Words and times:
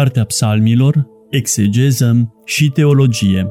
Cartea 0.00 0.24
Psalmilor, 0.24 1.06
Exegeză 1.30 2.34
și 2.44 2.70
Teologie. 2.70 3.46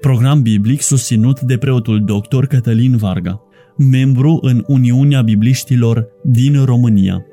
Program 0.00 0.42
biblic 0.42 0.80
susținut 0.80 1.40
de 1.40 1.58
preotul 1.58 2.04
dr. 2.04 2.44
Cătălin 2.44 2.96
Varga, 2.96 3.42
membru 3.76 4.38
în 4.42 4.64
Uniunea 4.66 5.22
Bibliștilor 5.22 6.06
din 6.22 6.64
România. 6.64 7.26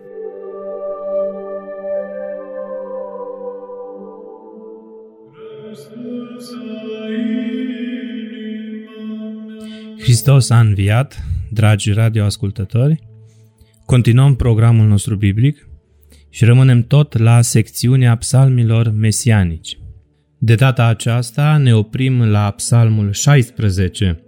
Hristos 10.00 10.50
a 10.50 10.60
înviat, 10.60 11.24
dragi 11.50 11.92
radioascultători. 11.92 13.12
Continuăm 13.94 14.36
programul 14.36 14.88
nostru 14.88 15.16
biblic 15.16 15.68
și 16.30 16.46
rămânem 16.46 16.84
tot 16.84 17.18
la 17.18 17.42
secțiunea 17.42 18.16
psalmilor 18.16 18.92
mesianici. 18.92 19.78
De 20.38 20.56
data 20.56 20.86
aceasta 20.86 21.58
ne 21.58 21.76
oprim 21.76 22.22
la 22.22 22.52
psalmul 22.52 23.12
16 23.12 24.24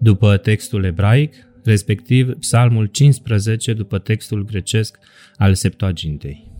după 0.00 0.36
textul 0.36 0.84
ebraic, 0.84 1.34
respectiv 1.64 2.32
psalmul 2.32 2.86
15 2.86 3.72
după 3.72 3.98
textul 3.98 4.44
grecesc 4.44 4.98
al 5.36 5.54
Septuagintei. 5.54 6.52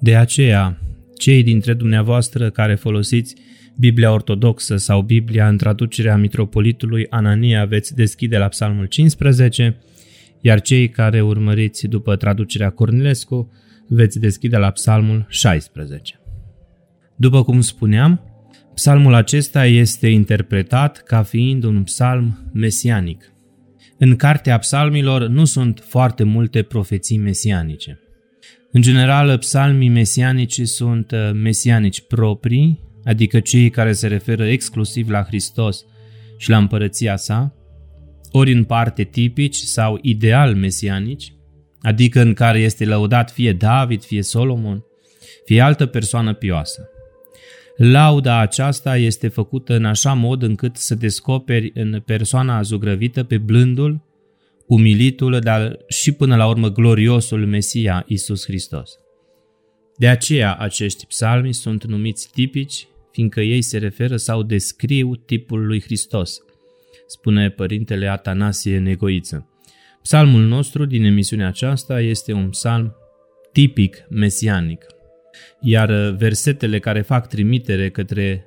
De 0.00 0.16
aceea, 0.16 0.78
cei 1.18 1.42
dintre 1.42 1.74
dumneavoastră 1.74 2.50
care 2.50 2.74
folosiți 2.74 3.34
Biblia 3.78 4.12
Ortodoxă 4.12 4.76
sau 4.76 5.02
Biblia 5.02 5.48
în 5.48 5.56
traducerea 5.56 6.16
mitropolitului 6.16 7.06
Anania 7.10 7.64
veți 7.64 7.94
deschide 7.94 8.38
la 8.38 8.48
Psalmul 8.48 8.86
15, 8.86 9.78
iar 10.46 10.60
cei 10.60 10.88
care 10.88 11.22
urmăriți 11.22 11.86
după 11.86 12.16
traducerea 12.16 12.70
Cornilescu 12.70 13.52
veți 13.88 14.20
deschide 14.20 14.56
la 14.56 14.70
Psalmul 14.70 15.26
16. 15.28 16.20
După 17.16 17.42
cum 17.42 17.60
spuneam, 17.60 18.20
psalmul 18.74 19.14
acesta 19.14 19.66
este 19.66 20.06
interpretat 20.08 21.02
ca 21.02 21.22
fiind 21.22 21.64
un 21.64 21.82
psalm 21.82 22.50
mesianic. 22.52 23.32
În 23.98 24.16
cartea 24.16 24.58
psalmilor 24.58 25.26
nu 25.26 25.44
sunt 25.44 25.82
foarte 25.86 26.22
multe 26.22 26.62
profeții 26.62 27.18
mesianice. 27.18 28.00
În 28.72 28.82
general, 28.82 29.38
psalmii 29.38 29.88
mesianici 29.88 30.60
sunt 30.60 31.10
uh, 31.10 31.30
mesianici 31.32 32.06
proprii, 32.06 32.80
adică 33.04 33.40
cei 33.40 33.70
care 33.70 33.92
se 33.92 34.06
referă 34.06 34.46
exclusiv 34.46 35.10
la 35.10 35.22
Hristos 35.22 35.84
și 36.36 36.50
la 36.50 36.56
împărăția 36.56 37.16
sa, 37.16 37.54
ori 38.36 38.52
în 38.52 38.64
parte 38.64 39.04
tipici 39.04 39.56
sau 39.56 39.98
ideal 40.02 40.54
mesianici, 40.54 41.32
adică 41.80 42.20
în 42.20 42.34
care 42.34 42.58
este 42.58 42.84
lăudat 42.84 43.30
fie 43.30 43.52
David, 43.52 44.04
fie 44.04 44.22
Solomon, 44.22 44.84
fie 45.44 45.60
altă 45.60 45.86
persoană 45.86 46.34
pioasă. 46.34 46.88
Lauda 47.76 48.38
aceasta 48.38 48.96
este 48.96 49.28
făcută 49.28 49.74
în 49.74 49.84
așa 49.84 50.12
mod 50.12 50.42
încât 50.42 50.76
să 50.76 50.94
descoperi 50.94 51.70
în 51.74 52.02
persoana 52.06 52.62
zugrăvită 52.62 53.24
pe 53.24 53.38
blândul, 53.38 54.02
umilitul, 54.66 55.38
dar 55.38 55.78
și 55.88 56.12
până 56.12 56.36
la 56.36 56.48
urmă 56.48 56.68
gloriosul 56.68 57.46
Mesia 57.46 58.04
Isus 58.06 58.44
Hristos. 58.44 58.90
De 59.96 60.08
aceea 60.08 60.54
acești 60.54 61.06
psalmi 61.06 61.54
sunt 61.54 61.84
numiți 61.84 62.30
tipici 62.32 62.88
fiindcă 63.12 63.40
ei 63.40 63.62
se 63.62 63.78
referă 63.78 64.16
sau 64.16 64.42
descriu 64.42 65.14
tipul 65.14 65.66
lui 65.66 65.82
Hristos, 65.82 66.40
spune 67.06 67.50
părintele 67.50 68.08
Atanasie 68.08 68.78
Negoiță. 68.78 69.48
Psalmul 70.02 70.42
nostru 70.42 70.84
din 70.84 71.04
emisiunea 71.04 71.46
aceasta 71.46 72.00
este 72.00 72.32
un 72.32 72.48
psalm 72.48 72.94
tipic 73.52 73.96
mesianic, 74.08 74.86
iar 75.60 75.90
versetele 76.10 76.78
care 76.78 77.00
fac 77.00 77.28
trimitere 77.28 77.90
către 77.90 78.44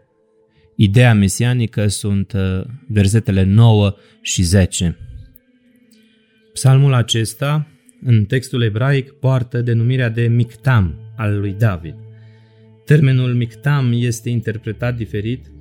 ideea 0.75 1.13
mesianică 1.13 1.87
sunt 1.87 2.33
uh, 2.33 2.61
versetele 2.87 3.43
9 3.43 3.95
și 4.21 4.41
10. 4.41 4.97
Psalmul 6.53 6.93
acesta, 6.93 7.67
în 8.01 8.25
textul 8.25 8.61
ebraic, 8.61 9.11
poartă 9.11 9.61
denumirea 9.61 10.09
de 10.09 10.27
Mictam 10.27 11.13
al 11.15 11.39
lui 11.39 11.53
David. 11.53 11.95
Termenul 12.85 13.33
mictam 13.33 13.91
este 13.93 14.29
interpretat 14.29 14.95
diferit. 14.95 15.51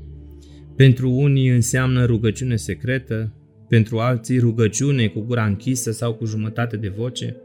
Pentru 0.77 1.11
unii 1.11 1.49
înseamnă 1.49 2.05
rugăciune 2.05 2.57
secretă, 2.57 3.33
pentru 3.69 3.99
alții 3.99 4.39
rugăciune 4.39 5.07
cu 5.07 5.21
gura 5.21 5.45
închisă 5.45 5.91
sau 5.93 6.15
cu 6.15 6.25
jumătate 6.25 6.77
de 6.77 6.89
voce, 6.89 7.37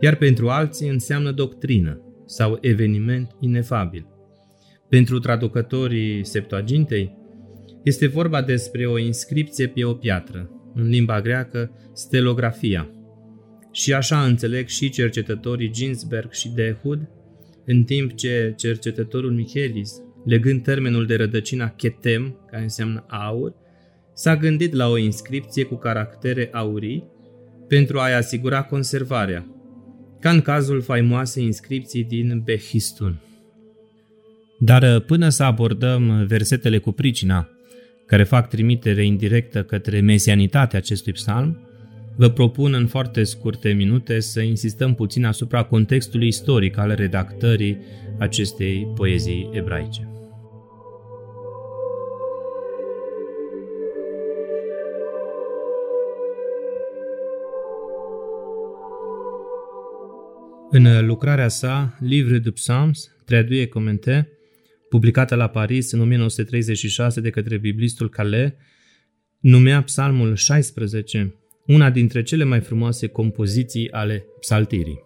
iar 0.00 0.16
pentru 0.16 0.48
alții 0.48 0.88
înseamnă 0.88 1.30
doctrină 1.30 2.00
sau 2.26 2.58
eveniment 2.60 3.36
inefabil. 3.40 4.06
Pentru 4.88 5.18
traducătorii 5.18 6.24
Septuagintei, 6.24 7.16
este 7.84 8.06
vorba 8.06 8.42
despre 8.42 8.86
o 8.86 8.98
inscripție 8.98 9.66
pe 9.66 9.84
o 9.84 9.92
piatră, 9.92 10.50
în 10.74 10.88
limba 10.88 11.20
greacă 11.20 11.70
stelografia. 11.94 12.90
Și 13.72 13.92
așa 13.92 14.24
înțeleg 14.24 14.66
și 14.66 14.90
cercetătorii 14.90 15.70
Ginsberg 15.70 16.32
și 16.32 16.48
Dehud 16.54 17.08
în 17.64 17.82
timp 17.82 18.14
ce 18.14 18.54
cercetătorul 18.56 19.32
Michelis, 19.32 19.92
legând 20.28 20.62
termenul 20.62 21.06
de 21.06 21.16
rădăcina 21.16 21.68
chetem, 21.68 22.36
care 22.50 22.62
înseamnă 22.62 23.04
aur, 23.08 23.54
s-a 24.14 24.36
gândit 24.36 24.72
la 24.72 24.88
o 24.88 24.98
inscripție 24.98 25.64
cu 25.64 25.74
caractere 25.74 26.48
aurii 26.52 27.04
pentru 27.68 27.98
a-i 27.98 28.14
asigura 28.14 28.62
conservarea, 28.62 29.46
ca 30.20 30.30
în 30.30 30.40
cazul 30.40 30.82
faimoasei 30.82 31.44
inscripții 31.44 32.04
din 32.04 32.42
Behistun. 32.44 33.20
Dar 34.58 35.00
până 35.00 35.28
să 35.28 35.42
abordăm 35.42 36.24
versetele 36.26 36.78
cu 36.78 36.92
pricina, 36.92 37.48
care 38.06 38.24
fac 38.24 38.48
trimitere 38.48 39.04
indirectă 39.04 39.62
către 39.62 40.00
mesianitatea 40.00 40.78
acestui 40.78 41.12
psalm, 41.12 41.62
Vă 42.20 42.28
propun 42.28 42.74
în 42.74 42.86
foarte 42.86 43.24
scurte 43.24 43.72
minute 43.72 44.20
să 44.20 44.40
insistăm 44.40 44.94
puțin 44.94 45.24
asupra 45.24 45.62
contextului 45.62 46.26
istoric 46.26 46.78
al 46.78 46.94
redactării 46.94 47.78
acestei 48.18 48.92
poezii 48.94 49.48
ebraice. 49.52 50.17
În 60.70 61.06
lucrarea 61.06 61.48
sa, 61.48 61.96
Livre 62.00 62.38
de 62.38 62.50
Psalms, 62.50 63.10
traduie 63.24 63.66
comente, 63.66 64.28
publicată 64.88 65.34
la 65.34 65.48
Paris 65.48 65.92
în 65.92 66.00
1936 66.00 67.20
de 67.20 67.30
către 67.30 67.58
biblistul 67.58 68.08
Calais, 68.08 68.52
numea 69.40 69.82
Psalmul 69.82 70.34
16 70.34 71.34
una 71.66 71.90
dintre 71.90 72.22
cele 72.22 72.44
mai 72.44 72.60
frumoase 72.60 73.06
compoziții 73.06 73.90
ale 73.90 74.24
psaltirii. 74.40 75.00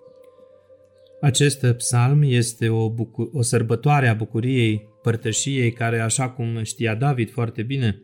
Acest 1.20 1.66
psalm 1.66 2.22
este 2.22 2.68
o, 2.68 2.90
bucu- 2.90 3.30
o 3.32 3.42
sărbătoare 3.42 4.08
a 4.08 4.14
bucuriei 4.14 4.88
părtășiei 5.02 5.72
care, 5.72 6.00
așa 6.00 6.30
cum 6.30 6.62
știa 6.62 6.94
David 6.94 7.30
foarte 7.30 7.62
bine, 7.62 8.02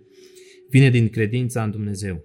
vine 0.70 0.90
din 0.90 1.08
credința 1.08 1.62
în 1.62 1.70
Dumnezeu. 1.70 2.24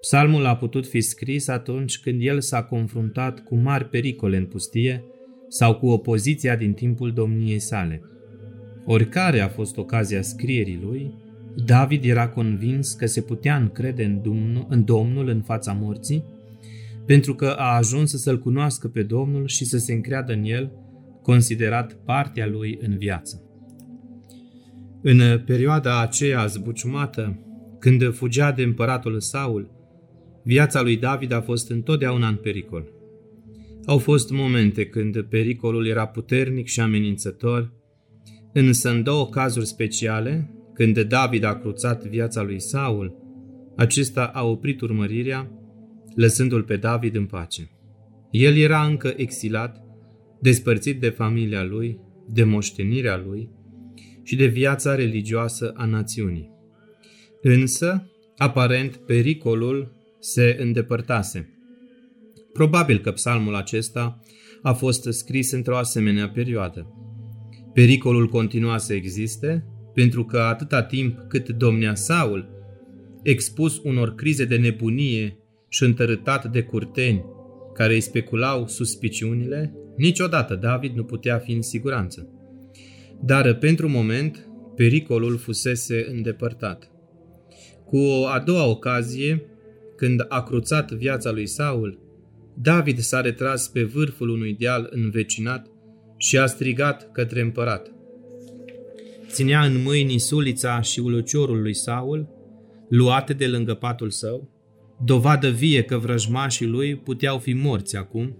Psalmul 0.00 0.46
a 0.46 0.56
putut 0.56 0.86
fi 0.86 1.00
scris 1.00 1.48
atunci 1.48 2.00
când 2.00 2.20
el 2.22 2.40
s-a 2.40 2.62
confruntat 2.62 3.44
cu 3.44 3.56
mari 3.56 3.88
pericole 3.88 4.36
în 4.36 4.46
pustie 4.46 5.04
sau 5.48 5.74
cu 5.74 5.86
opoziția 5.86 6.56
din 6.56 6.72
timpul 6.72 7.12
domniei 7.12 7.58
sale. 7.58 8.02
Oricare 8.84 9.40
a 9.40 9.48
fost 9.48 9.76
ocazia 9.76 10.22
scrierii 10.22 10.80
lui, 10.82 11.14
David 11.64 12.04
era 12.04 12.28
convins 12.28 12.92
că 12.92 13.06
se 13.06 13.20
putea 13.20 13.56
încrede 13.56 14.04
în 14.04 14.22
Domnul, 14.22 14.66
în 14.68 14.84
Domnul 14.84 15.28
în 15.28 15.42
fața 15.42 15.72
morții, 15.72 16.24
pentru 17.06 17.34
că 17.34 17.46
a 17.46 17.76
ajuns 17.76 18.10
să-L 18.10 18.38
cunoască 18.38 18.88
pe 18.88 19.02
Domnul 19.02 19.46
și 19.46 19.64
să 19.64 19.78
se 19.78 19.92
încreadă 19.92 20.32
în 20.32 20.44
El, 20.44 20.72
considerat 21.22 21.92
partea 21.92 22.46
lui 22.46 22.78
în 22.82 22.98
viață. 22.98 23.40
În 25.02 25.42
perioada 25.46 26.00
aceea 26.00 26.46
zbuciumată, 26.46 27.40
când 27.78 28.14
fugea 28.14 28.52
de 28.52 28.62
împăratul 28.62 29.20
Saul, 29.20 29.75
viața 30.46 30.82
lui 30.82 30.96
David 30.96 31.32
a 31.32 31.40
fost 31.40 31.70
întotdeauna 31.70 32.28
în 32.28 32.36
pericol. 32.36 32.88
Au 33.84 33.98
fost 33.98 34.30
momente 34.30 34.86
când 34.86 35.22
pericolul 35.22 35.86
era 35.86 36.06
puternic 36.06 36.66
și 36.66 36.80
amenințător, 36.80 37.72
însă 38.52 38.90
în 38.90 39.02
două 39.02 39.28
cazuri 39.28 39.66
speciale, 39.66 40.50
când 40.74 41.00
David 41.00 41.44
a 41.44 41.58
cruțat 41.58 42.04
viața 42.04 42.42
lui 42.42 42.60
Saul, 42.60 43.14
acesta 43.76 44.24
a 44.34 44.44
oprit 44.44 44.80
urmărirea, 44.80 45.50
lăsându-l 46.14 46.62
pe 46.62 46.76
David 46.76 47.14
în 47.14 47.26
pace. 47.26 47.70
El 48.30 48.56
era 48.56 48.84
încă 48.84 49.14
exilat, 49.16 49.84
despărțit 50.40 51.00
de 51.00 51.08
familia 51.08 51.64
lui, 51.64 52.00
de 52.28 52.44
moștenirea 52.44 53.22
lui 53.26 53.50
și 54.22 54.36
de 54.36 54.46
viața 54.46 54.94
religioasă 54.94 55.72
a 55.76 55.84
națiunii. 55.84 56.50
Însă, 57.42 58.10
aparent, 58.36 58.96
pericolul 58.96 59.95
se 60.20 60.56
îndepărtase. 60.60 61.50
Probabil 62.52 62.98
că 62.98 63.10
psalmul 63.10 63.54
acesta 63.54 64.20
a 64.62 64.72
fost 64.72 65.02
scris 65.10 65.50
într-o 65.52 65.76
asemenea 65.76 66.28
perioadă. 66.28 66.86
Pericolul 67.72 68.28
continua 68.28 68.78
să 68.78 68.94
existe, 68.94 69.64
pentru 69.94 70.24
că 70.24 70.38
atâta 70.38 70.82
timp 70.82 71.18
cât 71.28 71.48
domnea 71.48 71.94
Saul, 71.94 72.48
expus 73.22 73.80
unor 73.82 74.14
crize 74.14 74.44
de 74.44 74.56
nebunie 74.56 75.38
și 75.68 75.84
întărâtat 75.84 76.52
de 76.52 76.62
curteni 76.62 77.24
care 77.74 77.94
îi 77.94 78.00
speculau 78.00 78.66
suspiciunile, 78.66 79.74
niciodată 79.96 80.54
David 80.54 80.94
nu 80.94 81.04
putea 81.04 81.38
fi 81.38 81.52
în 81.52 81.62
siguranță. 81.62 82.28
Dar 83.22 83.54
pentru 83.54 83.88
moment, 83.88 84.48
pericolul 84.76 85.36
fusese 85.36 86.06
îndepărtat. 86.10 86.90
Cu 87.84 87.96
o 87.96 88.26
a 88.26 88.38
doua 88.38 88.66
ocazie, 88.66 89.42
când 89.96 90.24
a 90.28 90.42
cruțat 90.42 90.92
viața 90.92 91.30
lui 91.30 91.46
Saul, 91.46 91.98
David 92.54 92.98
s-a 92.98 93.20
retras 93.20 93.68
pe 93.68 93.82
vârful 93.82 94.28
unui 94.28 94.54
deal 94.54 94.86
învecinat 94.90 95.66
și 96.16 96.38
a 96.38 96.46
strigat 96.46 97.12
către 97.12 97.40
împărat. 97.40 97.90
Ținea 99.28 99.64
în 99.64 99.82
mâini 99.82 100.18
sulița 100.18 100.80
și 100.80 101.00
uluciorul 101.00 101.60
lui 101.60 101.74
Saul, 101.74 102.28
luate 102.88 103.32
de 103.32 103.46
lângă 103.46 103.74
patul 103.74 104.10
său, 104.10 104.50
dovadă 105.04 105.48
vie 105.48 105.82
că 105.82 105.98
vrăjmașii 105.98 106.66
lui 106.66 106.96
puteau 106.96 107.38
fi 107.38 107.52
morți 107.52 107.96
acum, 107.96 108.36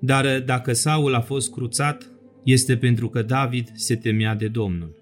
dar 0.00 0.40
dacă 0.40 0.72
Saul 0.72 1.14
a 1.14 1.20
fost 1.20 1.52
cruțat, 1.52 2.10
este 2.44 2.76
pentru 2.76 3.08
că 3.08 3.22
David 3.22 3.70
se 3.74 3.96
temea 3.96 4.34
de 4.34 4.48
Domnul. 4.48 4.96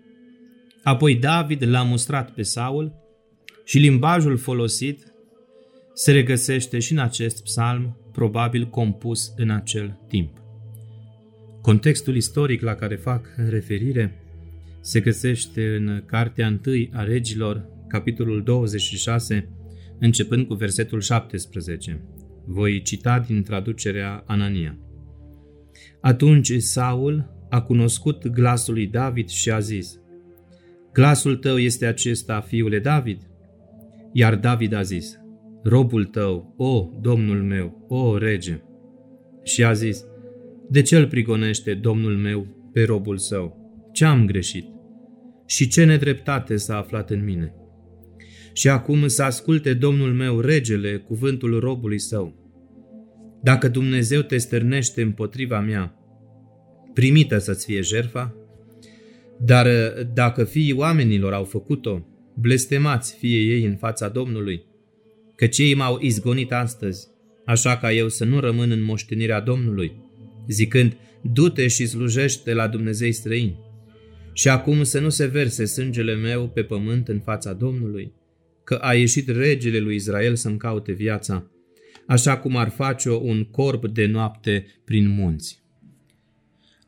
Apoi 0.83 1.15
David 1.15 1.67
l-a 1.67 1.83
mustrat 1.83 2.31
pe 2.31 2.43
Saul 2.43 2.93
și 3.65 3.79
limbajul 3.79 4.37
folosit 4.37 5.13
se 5.99 6.13
regăsește 6.13 6.79
și 6.79 6.93
în 6.93 6.99
acest 6.99 7.43
psalm, 7.43 7.97
probabil 8.13 8.67
compus 8.67 9.33
în 9.37 9.51
acel 9.51 10.01
timp. 10.09 10.43
Contextul 11.61 12.17
istoric 12.17 12.61
la 12.63 12.75
care 12.75 12.97
fac 12.97 13.35
referire 13.49 14.23
se 14.81 15.01
găsește 15.01 15.77
în 15.77 16.03
Cartea 16.07 16.59
1 16.67 16.89
a 16.93 17.03
Regilor, 17.03 17.69
capitolul 17.89 18.43
26, 18.43 19.49
începând 19.99 20.47
cu 20.47 20.55
versetul 20.55 21.01
17. 21.01 22.01
Voi 22.45 22.83
cita 22.83 23.19
din 23.19 23.43
traducerea 23.43 24.25
Anania. 24.27 24.79
Atunci 26.01 26.53
Saul 26.57 27.47
a 27.51 27.61
cunoscut 27.61 28.27
glasul 28.27 28.75
lui 28.75 28.87
David 28.87 29.29
și 29.29 29.51
a 29.51 29.59
zis, 29.59 29.99
Glasul 30.93 31.37
tău 31.37 31.59
este 31.59 31.87
acesta, 31.87 32.41
fiule 32.41 32.79
David? 32.79 33.21
Iar 34.13 34.37
David 34.37 34.73
a 34.73 34.83
zis, 34.83 35.18
robul 35.63 36.05
tău, 36.05 36.55
o, 36.57 36.89
domnul 37.01 37.43
meu, 37.43 37.85
o, 37.89 38.19
rege. 38.19 38.63
Și 39.43 39.65
a 39.65 39.73
zis, 39.73 40.05
de 40.71 40.83
ce 40.83 40.97
îl 40.97 41.07
prigonește 41.07 41.75
domnul 41.75 42.17
meu 42.17 42.47
pe 42.73 42.85
robul 42.85 43.17
său? 43.17 43.57
Ce 43.93 44.05
am 44.05 44.27
greșit? 44.27 44.67
Și 45.47 45.69
ce 45.69 45.85
nedreptate 45.85 46.57
s-a 46.57 46.77
aflat 46.77 47.11
în 47.11 47.25
mine? 47.25 47.55
Și 48.53 48.69
acum 48.69 49.07
să 49.07 49.23
asculte 49.23 49.75
domnul 49.75 50.13
meu, 50.13 50.41
regele, 50.41 50.97
cuvântul 50.97 51.59
robului 51.59 51.99
său. 51.99 52.35
Dacă 53.43 53.69
Dumnezeu 53.69 54.21
te 54.21 54.39
stârnește 54.39 55.03
împotriva 55.03 55.61
mea, 55.61 55.95
primită 56.95 57.39
să-ți 57.39 57.65
fie 57.65 57.81
jerfa, 57.81 58.35
dar 59.41 59.67
dacă 60.15 60.45
fiii 60.45 60.73
oamenilor 60.73 61.33
au 61.33 61.45
făcut-o, 61.45 62.07
blestemați 62.35 63.15
fie 63.15 63.39
ei 63.39 63.65
în 63.65 63.77
fața 63.77 64.09
Domnului, 64.09 64.68
căci 65.39 65.59
ei 65.59 65.75
m-au 65.75 65.99
izgonit 66.01 66.53
astăzi, 66.53 67.09
așa 67.45 67.77
ca 67.77 67.93
eu 67.93 68.09
să 68.09 68.25
nu 68.25 68.41
rămân 68.41 68.71
în 68.71 68.83
moștenirea 68.83 69.41
Domnului, 69.41 69.93
zicând, 70.49 70.97
du-te 71.23 71.69
și 71.69 71.87
slujește 71.87 72.53
la 72.53 72.69
Dumnezei 72.69 73.13
străini. 73.13 73.59
Și 74.33 74.49
acum 74.49 74.83
să 74.83 75.01
nu 75.01 75.09
se 75.09 75.27
verse 75.27 75.65
sângele 75.65 76.15
meu 76.15 76.49
pe 76.49 76.63
pământ 76.63 77.09
în 77.09 77.21
fața 77.21 77.53
Domnului, 77.53 78.13
că 78.65 78.75
a 78.75 78.95
ieșit 78.95 79.29
regele 79.29 79.79
lui 79.79 79.95
Israel 79.95 80.35
să-mi 80.35 80.59
caute 80.59 80.93
viața, 80.93 81.51
așa 82.07 82.39
cum 82.39 82.57
ar 82.57 82.69
face-o 82.69 83.17
un 83.17 83.45
corp 83.45 83.89
de 83.89 84.07
noapte 84.07 84.67
prin 84.85 85.09
munți. 85.09 85.63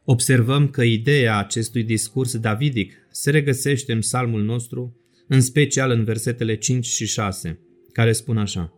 Observăm 0.05 0.69
că 0.69 0.83
ideea 0.83 1.39
acestui 1.39 1.83
discurs 1.83 2.37
davidic 2.37 2.93
se 3.11 3.31
regăsește 3.31 3.93
în 3.93 3.99
psalmul 3.99 4.43
nostru, 4.43 4.97
în 5.29 5.41
special 5.41 5.91
în 5.91 6.05
versetele 6.05 6.55
5 6.57 6.87
și 6.87 7.07
6, 7.07 7.59
care 7.93 8.13
spun 8.13 8.39
așa. 8.39 8.73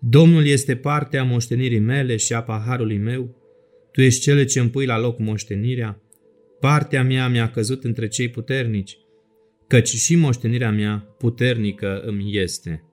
Domnul 0.00 0.46
este 0.46 0.76
partea 0.76 1.24
moștenirii 1.24 1.78
mele 1.78 2.16
și 2.16 2.32
a 2.32 2.42
paharului 2.42 2.98
meu, 2.98 3.36
tu 3.92 4.00
ești 4.00 4.20
cele 4.20 4.44
ce 4.44 4.60
îmi 4.60 4.70
pui 4.70 4.86
la 4.86 4.98
loc 4.98 5.18
moștenirea, 5.18 6.02
partea 6.60 7.02
mea 7.02 7.28
mi-a 7.28 7.50
căzut 7.50 7.84
între 7.84 8.08
cei 8.08 8.28
puternici, 8.28 8.98
căci 9.66 9.88
și 9.88 10.16
moștenirea 10.16 10.70
mea 10.70 11.14
puternică 11.18 12.00
îmi 12.00 12.36
este. 12.36 12.84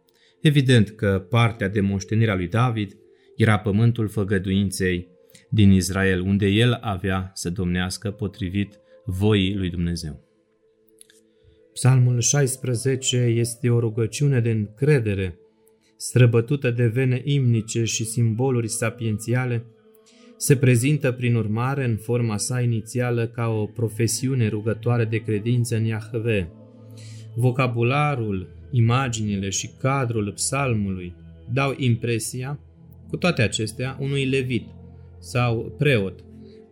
Evident 0.42 0.90
că 0.90 1.26
partea 1.30 1.68
de 1.68 1.82
moștenirea 1.82 2.36
lui 2.36 2.48
David 2.48 2.98
era 3.36 3.60
pământul 3.60 4.08
făgăduinței 4.08 5.08
din 5.50 5.72
Israel, 5.72 6.22
unde 6.22 6.48
el 6.48 6.78
avea 6.82 7.32
să 7.34 7.50
domnească 7.50 8.12
potrivit 8.12 8.80
voii 9.06 9.56
lui 9.56 9.70
Dumnezeu. 9.70 10.29
Psalmul 11.82 12.20
16 12.20 13.18
este 13.18 13.70
o 13.70 13.80
rugăciune 13.80 14.40
de 14.40 14.52
încredere, 14.52 15.40
străbătută 15.98 16.72
de 16.72 16.88
vene 16.88 17.22
imnice 17.24 17.84
și 17.84 18.06
simboluri 18.06 18.68
sapiențiale, 18.68 19.66
se 20.38 20.56
prezintă 20.56 21.12
prin 21.12 21.36
urmare 21.36 21.86
în 21.86 21.96
forma 21.96 22.38
sa 22.38 22.62
inițială 22.62 23.28
ca 23.28 23.48
o 23.48 23.66
profesiune 23.66 24.48
rugătoare 24.48 25.06
de 25.06 25.18
credință 25.18 25.76
în 25.76 25.84
Iahve. 25.84 26.52
Vocabularul, 27.36 28.48
imaginile 28.72 29.50
și 29.50 29.70
cadrul 29.78 30.32
psalmului 30.32 31.14
dau 31.54 31.74
impresia, 31.78 32.60
cu 33.10 33.18
toate 33.18 33.42
acestea, 33.42 33.98
unui 34.00 34.26
levit 34.26 34.68
sau 35.20 35.76
preot, 35.78 36.24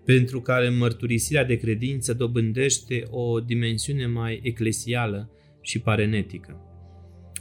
pentru 0.08 0.42
care 0.42 0.70
mărturisirea 0.70 1.44
de 1.44 1.56
credință 1.56 2.14
dobândește 2.14 3.04
o 3.10 3.40
dimensiune 3.40 4.06
mai 4.06 4.40
eclesială 4.44 5.32
și 5.62 5.80
parenetică. 5.80 6.62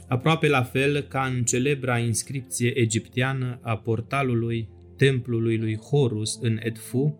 Aproape 0.07 0.47
la 0.47 0.63
fel 0.63 1.01
ca 1.01 1.31
în 1.35 1.43
celebra 1.43 1.97
inscripție 1.99 2.79
egipteană 2.79 3.59
a 3.61 3.77
portalului 3.77 4.69
templului 4.97 5.57
lui 5.57 5.77
Horus 5.77 6.39
în 6.41 6.57
Edfu, 6.61 7.19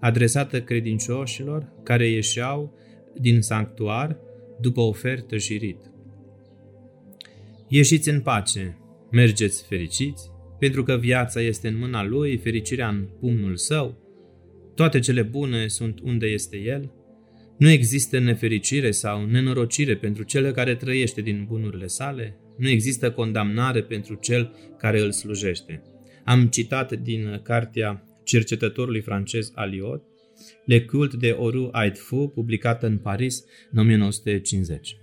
adresată 0.00 0.62
credincioșilor 0.62 1.72
care 1.82 2.08
ieșeau 2.08 2.78
din 3.20 3.40
sanctuar 3.40 4.18
după 4.60 4.80
ofertă 4.80 5.36
și 5.36 5.56
rit. 5.56 5.90
Ieșiți 7.68 8.08
în 8.08 8.20
pace, 8.20 8.78
mergeți 9.10 9.66
fericiți, 9.66 10.30
pentru 10.58 10.82
că 10.82 10.96
viața 10.96 11.40
este 11.40 11.68
în 11.68 11.78
mâna 11.78 12.04
lui, 12.04 12.36
fericirea 12.36 12.88
în 12.88 13.08
pumnul 13.20 13.56
său, 13.56 14.03
toate 14.74 14.98
cele 14.98 15.22
bune 15.22 15.66
sunt 15.66 16.00
unde 16.02 16.26
este 16.26 16.56
el, 16.56 16.92
nu 17.58 17.68
există 17.68 18.18
nefericire 18.18 18.90
sau 18.90 19.24
nenorocire 19.24 19.96
pentru 19.96 20.22
cel 20.22 20.52
care 20.52 20.74
trăiește 20.74 21.20
din 21.20 21.44
bunurile 21.48 21.86
sale, 21.86 22.36
nu 22.58 22.68
există 22.68 23.10
condamnare 23.10 23.82
pentru 23.82 24.14
cel 24.14 24.54
care 24.78 25.00
îl 25.00 25.12
slujește. 25.12 25.82
Am 26.24 26.46
citat 26.46 26.92
din 26.92 27.40
cartea 27.42 28.04
cercetătorului 28.24 29.00
francez 29.00 29.52
Aliot, 29.54 30.02
Le 30.64 30.80
culte 30.80 31.16
de 31.16 31.30
Oru 31.30 31.68
Aidfu, 31.72 32.28
publicată 32.34 32.86
în 32.86 32.98
Paris 32.98 33.44
în 33.70 33.78
1950. 33.78 34.96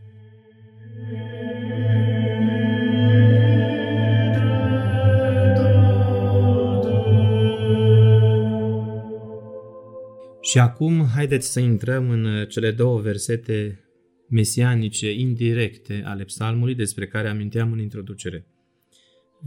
Și 10.51 10.59
acum 10.59 11.05
haideți 11.05 11.51
să 11.51 11.59
intrăm 11.59 12.09
în 12.09 12.45
cele 12.45 12.71
două 12.71 12.99
versete 12.99 13.85
mesianice 14.29 15.11
indirecte 15.11 16.03
ale 16.05 16.23
psalmului 16.23 16.75
despre 16.75 17.07
care 17.07 17.27
aminteam 17.27 17.71
în 17.71 17.79
introducere. 17.79 18.45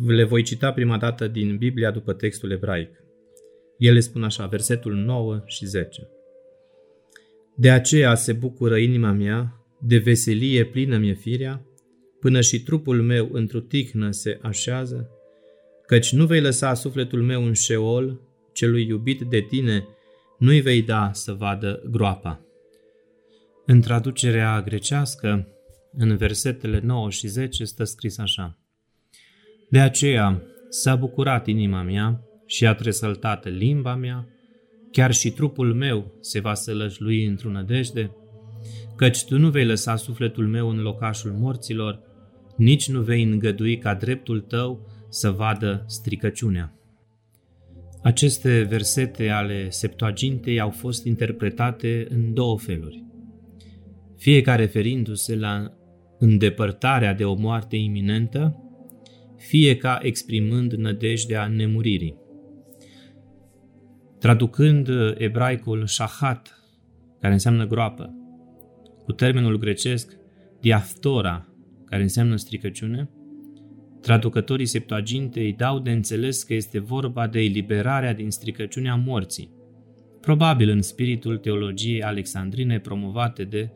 Le 0.07 0.25
voi 0.25 0.43
cita 0.43 0.73
prima 0.73 0.99
dată 0.99 1.29
din 1.29 1.57
Biblia 1.57 1.91
după 1.91 2.13
textul 2.13 2.51
ebraic. 2.51 2.91
Ele 3.79 4.01
spun 4.01 4.23
așa, 4.23 4.47
versetul 4.47 4.95
9 4.95 5.43
și 5.47 5.67
10. 5.67 6.09
De 7.57 7.71
aceea 7.71 8.15
se 8.15 8.33
bucură 8.33 8.77
inima 8.77 9.13
mea, 9.13 9.67
de 9.81 9.99
veselie 9.99 10.65
plină 10.65 10.97
mie 10.97 11.15
firea, 11.15 11.67
până 12.21 12.41
și 12.41 12.63
trupul 12.63 13.03
meu 13.03 13.29
într-o 13.33 13.61
tihnă 13.61 14.11
se 14.11 14.39
așează, 14.43 15.11
căci 15.87 16.13
nu 16.13 16.27
vei 16.27 16.41
lăsa 16.41 16.75
sufletul 16.75 17.23
meu 17.23 17.45
în 17.45 17.53
șeol, 17.53 18.21
celui 18.53 18.87
iubit 18.87 19.21
de 19.21 19.41
tine, 19.41 19.89
nu-i 20.39 20.61
vei 20.61 20.83
da 20.83 21.11
să 21.13 21.33
vadă 21.33 21.83
groapa. 21.91 22.41
În 23.67 23.81
traducerea 23.81 24.63
grecească, 24.63 25.49
în 25.93 26.17
versetele 26.17 26.81
9 26.83 27.11
și 27.11 27.27
10, 27.27 27.65
stă 27.65 27.85
scris 27.85 28.19
așa. 28.19 28.59
De 29.71 29.81
aceea 29.81 30.43
s-a 30.69 30.97
bucurat 30.97 31.47
inima 31.47 31.83
mea, 31.83 32.25
și 32.47 32.67
a 32.67 32.75
tresăltat 32.75 33.49
limba 33.49 33.95
mea, 33.95 34.29
chiar 34.91 35.13
și 35.13 35.31
trupul 35.31 35.75
meu 35.75 36.19
se 36.21 36.41
va 36.41 36.55
sălășlui 36.55 37.25
într-o 37.25 37.51
nădejde, 37.51 38.11
căci 38.97 39.25
tu 39.25 39.39
nu 39.39 39.51
vei 39.51 39.67
lăsa 39.67 39.97
sufletul 39.97 40.47
meu 40.47 40.69
în 40.69 40.81
locașul 40.81 41.33
morților, 41.33 42.01
nici 42.57 42.89
nu 42.89 43.01
vei 43.01 43.23
îngădui 43.23 43.79
ca 43.79 43.95
dreptul 43.95 44.41
tău 44.41 44.89
să 45.09 45.31
vadă 45.31 45.85
stricăciunea. 45.87 46.73
Aceste 48.05 48.63
versete 48.63 49.29
ale 49.29 49.71
Septuagintei 49.71 50.61
au 50.61 50.71
fost 50.71 51.05
interpretate 51.05 52.07
în 52.09 52.35
două 52.35 52.59
feluri, 52.59 53.05
fiecare 54.17 54.63
referindu-se 54.63 55.37
la 55.37 55.73
îndepărtarea 56.19 57.15
de 57.15 57.25
o 57.25 57.35
moarte 57.35 57.77
iminentă, 57.77 58.63
fie 59.37 59.77
ca 59.77 59.99
exprimând 60.03 60.73
nădejdea 60.73 61.47
nemuririi. 61.47 62.17
Traducând 64.19 64.89
ebraicul 65.17 65.87
shahat, 65.87 66.59
care 67.21 67.33
înseamnă 67.33 67.67
groapă, 67.67 68.15
cu 69.05 69.13
termenul 69.13 69.59
grecesc 69.59 70.17
diaftora, 70.61 71.49
care 71.85 72.03
înseamnă 72.03 72.37
stricăciune, 72.37 73.11
traducătorii 74.05 74.67
Septuagintei 74.67 75.53
dau 75.53 75.79
de 75.79 75.91
înțeles 75.91 76.43
că 76.43 76.55
este 76.55 76.79
vorba 76.79 77.27
de 77.27 77.41
eliberarea 77.41 78.15
din 78.15 78.31
stricăciunea 78.31 78.95
morții, 78.95 79.51
probabil 80.21 80.69
în 80.69 80.83
spiritul 80.83 81.37
teologiei 81.37 82.03
alexandrine 82.03 82.79
promovate 82.79 83.45
de 83.45 83.71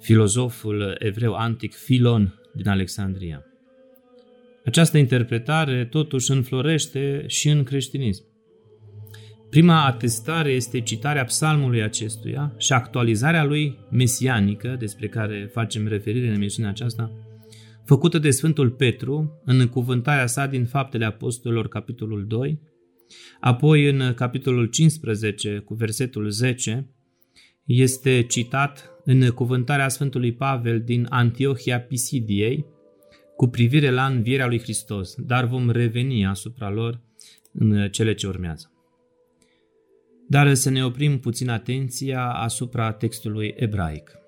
filozoful 0.00 0.96
evreu 0.98 1.34
antic 1.34 1.74
Filon 1.74 2.40
din 2.54 2.68
Alexandria. 2.68 3.44
Această 4.64 4.98
interpretare 4.98 5.84
totuși 5.84 6.30
înflorește 6.30 7.24
și 7.26 7.48
în 7.48 7.62
creștinism. 7.62 8.24
Prima 9.50 9.84
atestare 9.86 10.50
este 10.50 10.80
citarea 10.80 11.24
psalmului 11.24 11.82
acestuia 11.82 12.54
și 12.58 12.72
actualizarea 12.72 13.44
lui 13.44 13.78
mesianică, 13.90 14.76
despre 14.78 15.08
care 15.08 15.50
facem 15.52 15.86
referire 15.86 16.26
în 16.26 16.34
emisiunea 16.34 16.70
aceasta, 16.70 17.12
făcută 17.88 18.18
de 18.18 18.30
Sfântul 18.30 18.70
Petru 18.70 19.40
în 19.44 19.68
cuvântarea 19.68 20.26
sa 20.26 20.46
din 20.46 20.66
Faptele 20.66 21.04
Apostolilor, 21.04 21.68
capitolul 21.68 22.26
2, 22.26 22.60
apoi 23.40 23.88
în 23.88 24.14
capitolul 24.14 24.66
15, 24.66 25.58
cu 25.58 25.74
versetul 25.74 26.30
10, 26.30 26.90
este 27.64 28.22
citat 28.22 28.90
în 29.04 29.30
cuvântarea 29.30 29.88
Sfântului 29.88 30.32
Pavel 30.32 30.80
din 30.80 31.06
Antiohia 31.08 31.80
Pisidiei 31.80 32.66
cu 33.36 33.46
privire 33.46 33.90
la 33.90 34.06
învierea 34.06 34.46
lui 34.46 34.60
Hristos, 34.60 35.14
dar 35.18 35.44
vom 35.44 35.70
reveni 35.70 36.26
asupra 36.26 36.70
lor 36.70 37.00
în 37.52 37.88
cele 37.90 38.14
ce 38.14 38.26
urmează. 38.26 38.72
Dar 40.28 40.54
să 40.54 40.70
ne 40.70 40.84
oprim 40.84 41.18
puțin 41.18 41.48
atenția 41.48 42.28
asupra 42.28 42.92
textului 42.92 43.54
ebraic. 43.56 44.18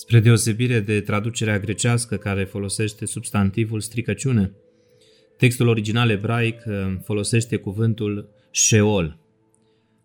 Spre 0.00 0.20
deosebire 0.20 0.80
de 0.80 1.00
traducerea 1.00 1.58
grecească 1.58 2.16
care 2.16 2.44
folosește 2.44 3.06
substantivul 3.06 3.80
stricăciune, 3.80 4.52
textul 5.36 5.68
original 5.68 6.10
ebraic 6.10 6.62
uh, 6.66 6.74
folosește 7.04 7.56
cuvântul 7.56 8.28
Sheol, 8.50 9.18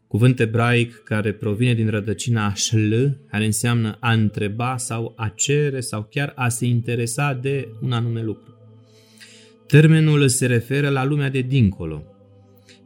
cuvânt 0.08 0.40
ebraic 0.40 0.94
care 0.94 1.34
provine 1.34 1.74
din 1.74 1.90
rădăcina 1.90 2.54
shl, 2.56 2.94
care 3.30 3.46
înseamnă 3.46 3.98
a 4.00 4.12
întreba 4.12 4.78
sau 4.78 5.14
a 5.16 5.28
cere 5.36 5.80
sau 5.80 6.08
chiar 6.12 6.34
a 6.36 6.50
se 6.50 6.66
interesa 6.66 7.34
de 7.34 7.68
un 7.82 7.92
anume 7.92 8.24
lucru. 8.24 8.58
Termenul 9.68 10.28
se 10.28 10.46
referă 10.46 10.90
la 10.90 11.06
lumea 11.06 11.30
de 11.30 11.42
dincolo, 11.42 12.04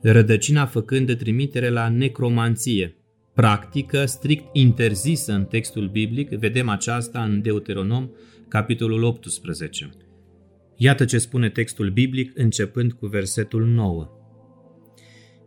rădăcina 0.02 0.66
făcând 0.66 1.06
de 1.06 1.16
trimitere 1.16 1.70
la 1.70 1.90
necromanție, 1.90 2.99
practică 3.40 4.06
strict 4.06 4.56
interzisă 4.56 5.34
în 5.34 5.46
textul 5.46 5.88
biblic, 5.88 6.30
vedem 6.30 6.70
aceasta 6.70 7.24
în 7.24 7.42
Deuteronom, 7.42 8.10
capitolul 8.48 9.04
18. 9.04 9.90
Iată 10.76 11.06
ce 11.06 11.18
spune 11.18 11.50
textul 11.50 11.90
biblic 11.90 12.32
începând 12.36 12.92
cu 12.92 13.06
versetul 13.06 13.66
9. 13.66 14.10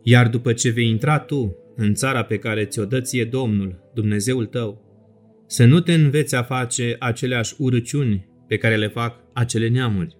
Iar 0.03 0.27
după 0.27 0.53
ce 0.53 0.69
vei 0.69 0.89
intra 0.89 1.19
tu 1.19 1.55
în 1.75 1.93
țara 1.93 2.23
pe 2.23 2.37
care 2.37 2.65
ți-o 2.65 2.85
dă 2.85 3.01
ție 3.01 3.25
Domnul, 3.25 3.91
Dumnezeul 3.93 4.45
tău, 4.45 4.81
să 5.47 5.65
nu 5.65 5.79
te 5.79 5.93
înveți 5.93 6.35
a 6.35 6.43
face 6.43 6.95
aceleași 6.99 7.53
urăciuni 7.57 8.27
pe 8.47 8.57
care 8.57 8.75
le 8.75 8.87
fac 8.87 9.19
acele 9.33 9.67
neamuri. 9.67 10.17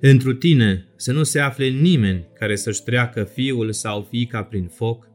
Întru 0.00 0.34
tine 0.34 0.86
să 0.96 1.12
nu 1.12 1.22
se 1.22 1.40
afle 1.40 1.68
nimeni 1.68 2.28
care 2.38 2.56
să-și 2.56 2.82
treacă 2.82 3.24
fiul 3.24 3.72
sau 3.72 4.06
fiica 4.10 4.42
prin 4.42 4.66
foc, 4.66 5.10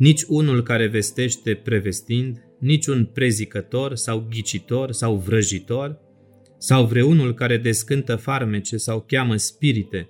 nici 0.00 0.22
unul 0.22 0.62
care 0.62 0.86
vestește 0.86 1.54
prevestind, 1.54 2.44
nici 2.58 2.86
un 2.86 3.04
prezicător 3.04 3.94
sau 3.94 4.26
ghicitor 4.30 4.92
sau 4.92 5.16
vrăjitor, 5.16 5.98
sau 6.58 6.86
vreunul 6.86 7.34
care 7.34 7.56
descântă 7.56 8.16
farmece 8.16 8.76
sau 8.76 9.04
cheamă 9.06 9.36
spirite, 9.36 10.08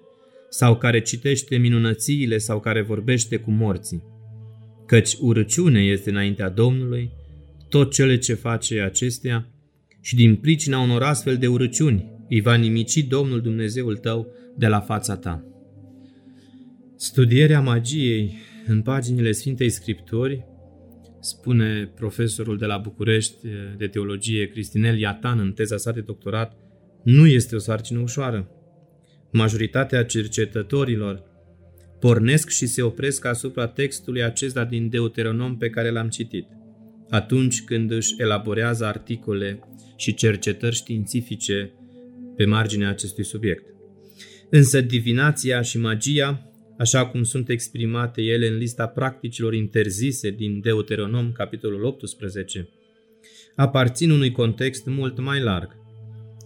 sau 0.48 0.76
care 0.76 1.00
citește 1.00 1.56
minunățiile 1.56 2.38
sau 2.38 2.60
care 2.60 2.82
vorbește 2.82 3.36
cu 3.36 3.50
morții. 3.50 4.02
Căci 4.86 5.14
urăciune 5.20 5.80
este 5.80 6.10
înaintea 6.10 6.48
Domnului 6.48 7.10
tot 7.68 7.92
cele 7.92 8.18
ce 8.18 8.34
face 8.34 8.80
acestea 8.80 9.48
și 10.00 10.14
din 10.14 10.36
pricina 10.36 10.80
unor 10.80 11.02
astfel 11.02 11.36
de 11.36 11.46
urăciuni 11.46 12.10
îi 12.28 12.40
va 12.40 12.54
nimici 12.54 12.98
Domnul 12.98 13.40
Dumnezeul 13.40 13.96
tău 13.96 14.26
de 14.56 14.66
la 14.66 14.80
fața 14.80 15.16
ta. 15.16 15.44
Studierea 16.96 17.60
magiei 17.60 18.48
în 18.66 18.82
paginile 18.82 19.32
Sfintei 19.32 19.70
Scripturi, 19.70 20.44
spune 21.20 21.92
profesorul 21.94 22.58
de 22.58 22.66
la 22.66 22.78
București 22.78 23.46
de 23.76 23.86
teologie 23.86 24.48
Cristinel 24.48 24.98
Iatan 24.98 25.38
în 25.38 25.52
teza 25.52 25.76
sa 25.76 25.92
de 25.92 26.00
doctorat, 26.00 26.56
nu 27.02 27.26
este 27.26 27.54
o 27.54 27.58
sarcină 27.58 27.98
ușoară. 27.98 28.50
Majoritatea 29.32 30.04
cercetătorilor 30.04 31.22
pornesc 32.00 32.48
și 32.48 32.66
se 32.66 32.82
opresc 32.82 33.24
asupra 33.24 33.66
textului 33.66 34.22
acesta 34.22 34.64
din 34.64 34.88
Deuteronom 34.88 35.56
pe 35.56 35.70
care 35.70 35.90
l-am 35.90 36.08
citit, 36.08 36.46
atunci 37.10 37.62
când 37.62 37.90
își 37.90 38.14
elaborează 38.18 38.84
articole 38.84 39.60
și 39.96 40.14
cercetări 40.14 40.74
științifice 40.74 41.72
pe 42.36 42.44
marginea 42.44 42.88
acestui 42.88 43.24
subiect. 43.24 43.64
Însă 44.50 44.80
divinația 44.80 45.60
și 45.60 45.78
magia 45.78 46.49
așa 46.80 47.06
cum 47.06 47.22
sunt 47.22 47.48
exprimate 47.48 48.22
ele 48.22 48.46
în 48.46 48.56
lista 48.56 48.86
practicilor 48.86 49.54
interzise 49.54 50.30
din 50.30 50.60
Deuteronom, 50.60 51.32
capitolul 51.32 51.84
18, 51.84 52.68
aparțin 53.56 54.10
unui 54.10 54.32
context 54.32 54.86
mult 54.86 55.18
mai 55.18 55.40
larg. 55.40 55.76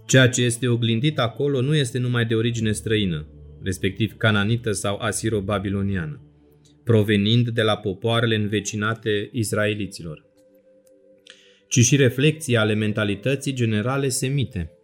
Ceea 0.06 0.28
ce 0.28 0.42
este 0.42 0.68
oglindit 0.68 1.18
acolo 1.18 1.60
nu 1.60 1.74
este 1.74 1.98
numai 1.98 2.24
de 2.24 2.34
origine 2.34 2.72
străină, 2.72 3.26
respectiv 3.62 4.16
cananită 4.16 4.72
sau 4.72 4.96
asiro-babiloniană, 4.96 6.20
provenind 6.84 7.48
de 7.48 7.62
la 7.62 7.76
popoarele 7.76 8.34
învecinate 8.34 9.28
israeliților, 9.32 10.24
ci 11.68 11.78
și 11.78 11.96
reflexii 11.96 12.56
ale 12.56 12.74
mentalității 12.74 13.52
generale 13.52 14.08
semite– 14.08 14.68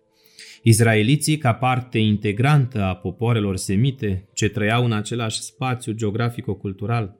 Izraeliții, 0.63 1.39
ca 1.39 1.53
parte 1.53 1.99
integrantă 1.99 2.83
a 2.83 2.95
popoarelor 2.95 3.57
semite 3.57 4.29
ce 4.35 4.49
trăiau 4.49 4.85
în 4.85 4.93
același 4.93 5.41
spațiu 5.41 5.93
geografico-cultural, 5.93 7.19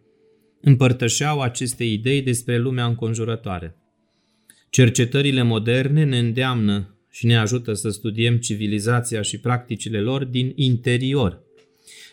împărtășeau 0.61 1.41
aceste 1.41 1.85
idei 1.85 2.23
despre 2.23 2.59
lumea 2.59 2.85
înconjurătoare. 2.85 3.77
Cercetările 4.71 5.43
moderne 5.43 6.05
ne 6.05 6.19
îndeamnă 6.19 6.95
și 7.11 7.27
ne 7.27 7.37
ajută 7.37 7.73
să 7.73 7.89
studiem 7.89 8.37
civilizația 8.37 9.23
și 9.23 9.41
practicile 9.41 10.01
lor 10.01 10.25
din 10.25 10.53
interior 10.55 11.43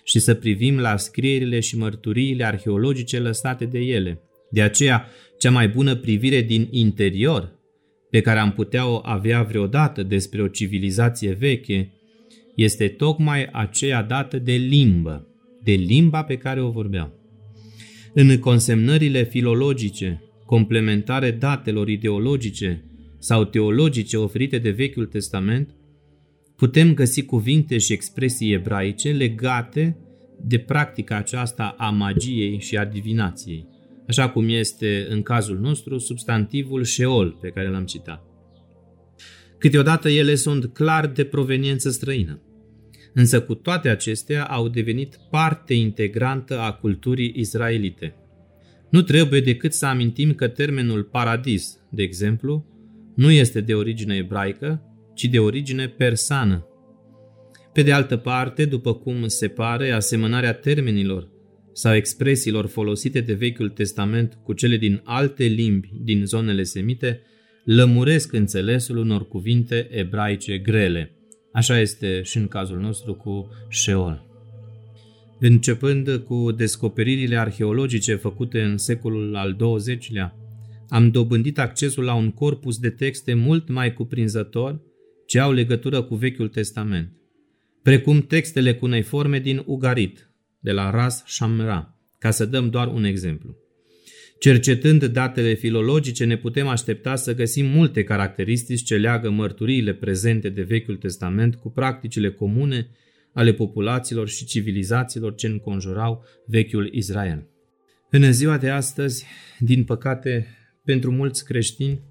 și 0.03 0.19
să 0.19 0.33
privim 0.33 0.79
la 0.79 0.97
scrierile 0.97 1.59
și 1.59 1.77
mărturiile 1.77 2.45
arheologice 2.45 3.19
lăsate 3.19 3.65
de 3.65 3.79
ele. 3.79 4.21
De 4.51 4.61
aceea, 4.61 5.07
cea 5.37 5.51
mai 5.51 5.67
bună 5.67 5.95
privire 5.95 6.41
din 6.41 6.67
interior 6.71 7.56
pe 8.09 8.21
care 8.21 8.39
am 8.39 8.51
putea 8.51 8.87
o 8.87 8.99
avea 9.03 9.43
vreodată 9.43 10.03
despre 10.03 10.41
o 10.41 10.47
civilizație 10.47 11.31
veche 11.31 11.91
este 12.55 12.87
tocmai 12.87 13.49
aceea 13.51 14.03
dată 14.03 14.39
de 14.39 14.53
limbă, 14.53 15.27
de 15.63 15.71
limba 15.71 16.23
pe 16.23 16.37
care 16.37 16.61
o 16.61 16.69
vorbeau. 16.69 17.13
În 18.13 18.39
consemnările 18.39 19.23
filologice, 19.23 20.23
complementare 20.45 21.31
datelor 21.31 21.89
ideologice 21.89 22.83
sau 23.19 23.43
teologice 23.43 24.17
oferite 24.17 24.57
de 24.57 24.69
Vechiul 24.69 25.05
Testament, 25.05 25.75
putem 26.55 26.93
găsi 26.93 27.25
cuvinte 27.25 27.77
și 27.77 27.93
expresii 27.93 28.53
ebraice 28.53 29.11
legate 29.11 29.97
de 30.41 30.57
practica 30.57 31.15
aceasta 31.15 31.75
a 31.77 31.89
magiei 31.89 32.59
și 32.59 32.77
a 32.77 32.85
divinației 32.85 33.76
așa 34.07 34.29
cum 34.29 34.49
este 34.49 35.07
în 35.09 35.21
cazul 35.21 35.59
nostru 35.59 35.97
substantivul 35.97 36.83
Sheol 36.83 37.37
pe 37.41 37.49
care 37.49 37.69
l-am 37.69 37.85
citat. 37.85 38.25
Câteodată 39.57 40.09
ele 40.09 40.35
sunt 40.35 40.73
clar 40.73 41.07
de 41.07 41.23
proveniență 41.23 41.89
străină. 41.89 42.41
însă 43.13 43.41
cu 43.41 43.55
toate 43.55 43.89
acestea 43.89 44.45
au 44.45 44.67
devenit 44.67 45.19
parte 45.29 45.73
integrantă 45.73 46.59
a 46.59 46.73
culturii 46.73 47.33
izraelite. 47.35 48.15
Nu 48.89 49.01
trebuie 49.01 49.39
decât 49.39 49.73
să 49.73 49.85
amintim 49.85 50.33
că 50.33 50.47
termenul 50.47 51.03
paradis, 51.03 51.77
de 51.91 52.03
exemplu, 52.03 52.65
nu 53.15 53.31
este 53.31 53.61
de 53.61 53.73
origine 53.75 54.15
ebraică, 54.15 54.81
ci 55.15 55.25
de 55.25 55.39
origine 55.39 55.87
persană. 55.87 56.67
Pe 57.73 57.81
de 57.81 57.91
altă 57.91 58.17
parte, 58.17 58.65
după 58.65 58.93
cum 58.93 59.27
se 59.27 59.47
pare, 59.47 59.91
asemănarea 59.91 60.53
termenilor 60.53 61.29
sau 61.77 61.95
expresiilor 61.95 62.67
folosite 62.67 63.21
de 63.21 63.33
Vechiul 63.33 63.69
Testament 63.69 64.37
cu 64.43 64.53
cele 64.53 64.77
din 64.77 65.01
alte 65.03 65.43
limbi 65.43 65.89
din 66.01 66.25
zonele 66.25 66.63
semite 66.63 67.21
lămuresc 67.63 68.33
înțelesul 68.33 68.97
unor 68.97 69.27
cuvinte 69.27 69.87
ebraice 69.91 70.57
grele. 70.57 71.11
Așa 71.51 71.79
este 71.79 72.21
și 72.21 72.37
în 72.37 72.47
cazul 72.47 72.79
nostru 72.79 73.15
cu 73.15 73.49
Sheol. 73.69 74.25
Începând 75.39 76.15
cu 76.27 76.51
descoperirile 76.51 77.37
arheologice 77.37 78.15
făcute 78.15 78.61
în 78.61 78.77
secolul 78.77 79.35
al 79.35 79.55
XX-lea, 79.55 80.35
am 80.89 81.11
dobândit 81.11 81.59
accesul 81.59 82.03
la 82.03 82.13
un 82.13 82.31
corpus 82.31 82.77
de 82.77 82.89
texte 82.89 83.33
mult 83.33 83.69
mai 83.69 83.93
cuprinzător 83.93 84.81
ce 85.25 85.39
au 85.39 85.51
legătură 85.51 86.01
cu 86.01 86.15
Vechiul 86.15 86.47
Testament, 86.47 87.11
precum 87.81 88.21
textele 88.21 88.73
cuneiforme 88.73 89.39
din 89.39 89.63
Ugarit, 89.65 90.26
de 90.59 90.71
la 90.71 90.89
Ras 90.89 91.23
Shamra, 91.27 91.97
ca 92.19 92.31
să 92.31 92.45
dăm 92.45 92.69
doar 92.69 92.87
un 92.87 93.03
exemplu. 93.03 93.55
Cercetând 94.39 95.05
datele 95.05 95.53
filologice, 95.53 96.25
ne 96.25 96.37
putem 96.37 96.67
aștepta 96.67 97.15
să 97.15 97.35
găsim 97.35 97.65
multe 97.65 98.03
caracteristici 98.03 98.83
ce 98.83 98.97
leagă 98.97 99.29
mărturiile 99.29 99.93
prezente 99.93 100.49
de 100.49 100.61
Vechiul 100.61 100.95
Testament 100.95 101.55
cu 101.55 101.71
practicile 101.71 102.31
comune 102.31 102.89
ale 103.33 103.53
populațiilor 103.53 104.27
și 104.27 104.45
civilizațiilor 104.45 105.35
ce 105.35 105.47
înconjurau 105.47 106.23
Vechiul 106.45 106.89
Israel. 106.93 107.47
În 108.09 108.31
ziua 108.31 108.57
de 108.57 108.69
astăzi, 108.69 109.25
din 109.59 109.83
păcate, 109.83 110.47
pentru 110.85 111.11
mulți 111.11 111.45
creștini, 111.45 112.01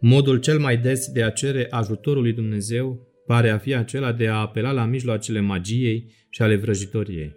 modul 0.00 0.38
cel 0.38 0.58
mai 0.58 0.78
des 0.78 1.08
de 1.08 1.22
a 1.22 1.30
cere 1.30 1.66
ajutorul 1.70 2.22
lui 2.22 2.32
Dumnezeu 2.32 3.06
pare 3.26 3.50
a 3.50 3.58
fi 3.58 3.74
acela 3.74 4.12
de 4.12 4.28
a 4.28 4.34
apela 4.34 4.70
la 4.70 4.84
mijloacele 4.84 5.40
magiei 5.40 6.12
și 6.30 6.42
ale 6.42 6.56
vrăjitoriei. 6.56 7.34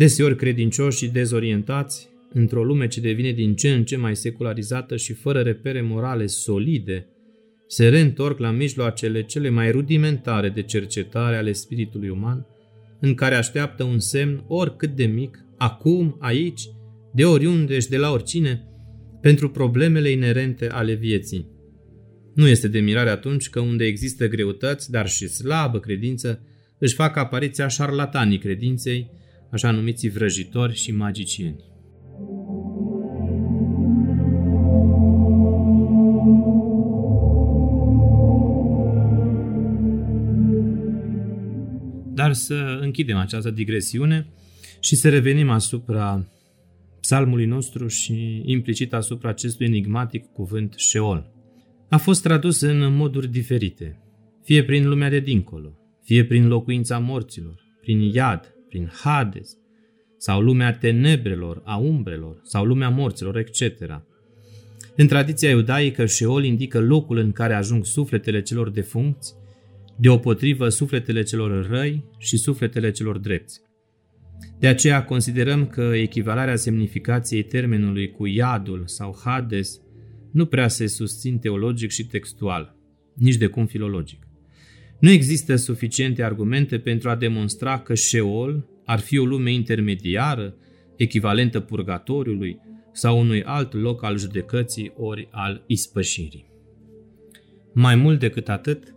Deseori 0.00 0.36
credincioși 0.36 0.98
și 0.98 1.08
dezorientați, 1.08 2.08
într-o 2.32 2.64
lume 2.64 2.86
ce 2.86 3.00
devine 3.00 3.32
din 3.32 3.54
ce 3.54 3.70
în 3.72 3.84
ce 3.84 3.96
mai 3.96 4.16
secularizată 4.16 4.96
și 4.96 5.12
fără 5.12 5.40
repere 5.40 5.80
morale 5.80 6.26
solide, 6.26 7.06
se 7.66 7.88
reîntorc 7.88 8.38
la 8.38 8.50
mijloacele 8.50 9.22
cele 9.22 9.48
mai 9.48 9.70
rudimentare 9.70 10.48
de 10.48 10.62
cercetare 10.62 11.36
ale 11.36 11.52
spiritului 11.52 12.08
uman, 12.08 12.46
în 13.00 13.14
care 13.14 13.34
așteaptă 13.34 13.84
un 13.84 13.98
semn 13.98 14.44
oricât 14.48 14.96
de 14.96 15.04
mic, 15.04 15.44
acum, 15.58 16.16
aici, 16.20 16.62
de 17.14 17.24
oriunde 17.24 17.78
și 17.78 17.88
de 17.88 17.96
la 17.96 18.10
oricine, 18.10 18.64
pentru 19.20 19.50
problemele 19.50 20.10
inerente 20.10 20.68
ale 20.68 20.94
vieții. 20.94 21.46
Nu 22.34 22.48
este 22.48 22.68
de 22.68 22.80
mirare 22.80 23.10
atunci 23.10 23.50
că 23.50 23.60
unde 23.60 23.84
există 23.84 24.28
greutăți, 24.28 24.90
dar 24.90 25.08
și 25.08 25.28
slabă 25.28 25.78
credință, 25.80 26.42
își 26.78 26.94
fac 26.94 27.16
apariția 27.16 27.68
șarlatanii 27.68 28.38
credinței, 28.38 29.18
așa 29.50 29.70
numiți 29.70 30.08
vrăjitori 30.08 30.74
și 30.74 30.92
magicieni. 30.92 31.68
Dar 42.14 42.32
să 42.32 42.78
închidem 42.80 43.16
această 43.16 43.50
digresiune 43.50 44.26
și 44.80 44.96
să 44.96 45.08
revenim 45.08 45.50
asupra 45.50 46.26
psalmului 47.00 47.46
nostru 47.46 47.86
și 47.86 48.42
implicit 48.44 48.92
asupra 48.92 49.28
acestui 49.28 49.66
enigmatic 49.66 50.24
cuvânt 50.24 50.74
Sheol. 50.76 51.32
A 51.88 51.96
fost 51.96 52.22
tradus 52.22 52.60
în 52.60 52.94
moduri 52.94 53.28
diferite, 53.28 53.98
fie 54.42 54.64
prin 54.64 54.88
lumea 54.88 55.08
de 55.08 55.20
dincolo, 55.20 55.78
fie 56.02 56.24
prin 56.24 56.48
locuința 56.48 56.98
morților, 56.98 57.60
prin 57.80 58.00
iad, 58.00 58.54
prin 58.70 58.90
Hades, 59.02 59.56
sau 60.16 60.40
lumea 60.40 60.72
tenebrelor, 60.72 61.62
a 61.64 61.76
umbrelor, 61.76 62.40
sau 62.42 62.64
lumea 62.64 62.88
morților, 62.88 63.36
etc. 63.36 63.62
În 64.96 65.06
tradiția 65.06 65.50
iudaică, 65.50 66.06
Sheol 66.06 66.44
indică 66.44 66.80
locul 66.80 67.16
în 67.16 67.32
care 67.32 67.54
ajung 67.54 67.84
sufletele 67.84 68.42
celor 68.42 68.70
defuncți, 68.70 69.34
deopotrivă 69.96 70.68
sufletele 70.68 71.22
celor 71.22 71.66
răi 71.66 72.04
și 72.18 72.36
sufletele 72.36 72.90
celor 72.90 73.18
drepți. 73.18 73.60
De 74.58 74.66
aceea 74.66 75.04
considerăm 75.04 75.66
că 75.66 75.92
echivalarea 75.94 76.56
semnificației 76.56 77.42
termenului 77.42 78.10
cu 78.10 78.26
iadul 78.26 78.82
sau 78.86 79.18
Hades 79.24 79.80
nu 80.32 80.46
prea 80.46 80.68
se 80.68 80.86
susțin 80.86 81.38
teologic 81.38 81.90
și 81.90 82.06
textual, 82.06 82.76
nici 83.14 83.36
de 83.36 83.46
cum 83.46 83.66
filologic. 83.66 84.29
Nu 85.00 85.10
există 85.10 85.56
suficiente 85.56 86.22
argumente 86.22 86.78
pentru 86.78 87.10
a 87.10 87.14
demonstra 87.14 87.78
că 87.78 87.94
Sheol 87.94 88.68
ar 88.84 88.98
fi 88.98 89.18
o 89.18 89.24
lume 89.24 89.52
intermediară, 89.52 90.54
echivalentă 90.96 91.60
purgatoriului 91.60 92.60
sau 92.92 93.20
unui 93.20 93.42
alt 93.42 93.72
loc 93.72 94.04
al 94.04 94.18
judecății 94.18 94.92
ori 94.96 95.28
al 95.30 95.64
ispășirii. 95.66 96.48
Mai 97.72 97.94
mult 97.94 98.18
decât 98.18 98.48
atât, 98.48 98.94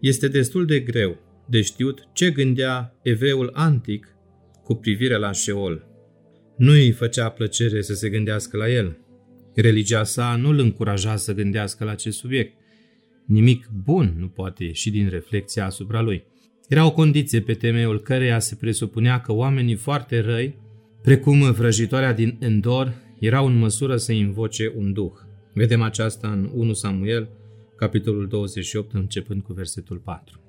este 0.00 0.28
destul 0.28 0.66
de 0.66 0.80
greu 0.80 1.18
de 1.48 1.60
știut 1.62 2.08
ce 2.12 2.30
gândea 2.30 2.98
evreul 3.02 3.50
antic 3.54 4.14
cu 4.64 4.74
privire 4.74 5.16
la 5.16 5.32
Sheol. 5.32 5.86
Nu 6.56 6.70
îi 6.70 6.90
făcea 6.90 7.28
plăcere 7.28 7.82
să 7.82 7.94
se 7.94 8.08
gândească 8.08 8.56
la 8.56 8.70
el. 8.70 8.98
Religia 9.54 10.04
sa 10.04 10.36
nu 10.36 10.48
îl 10.48 10.58
încuraja 10.58 11.16
să 11.16 11.34
gândească 11.34 11.84
la 11.84 11.90
acest 11.90 12.18
subiect. 12.18 12.59
Nimic 13.30 13.70
bun 13.84 14.14
nu 14.18 14.28
poate 14.28 14.64
ieși 14.64 14.90
din 14.90 15.08
reflexia 15.08 15.64
asupra 15.64 16.00
lui. 16.00 16.24
Era 16.68 16.86
o 16.86 16.92
condiție 16.92 17.40
pe 17.40 17.54
temeiul 17.54 18.00
căreia 18.00 18.38
se 18.38 18.54
presupunea 18.54 19.20
că 19.20 19.32
oamenii 19.32 19.74
foarte 19.74 20.20
răi, 20.20 20.58
precum 21.02 21.52
vrăjitoarea 21.52 22.12
din 22.12 22.36
Endor, 22.40 22.94
erau 23.20 23.46
în 23.46 23.58
măsură 23.58 23.96
să 23.96 24.12
invoce 24.12 24.72
un 24.76 24.92
duh. 24.92 25.12
Vedem 25.54 25.82
aceasta 25.82 26.28
în 26.28 26.50
1 26.54 26.72
Samuel, 26.72 27.28
capitolul 27.76 28.28
28, 28.28 28.94
începând 28.94 29.42
cu 29.42 29.52
versetul 29.52 29.96
4. 29.96 30.40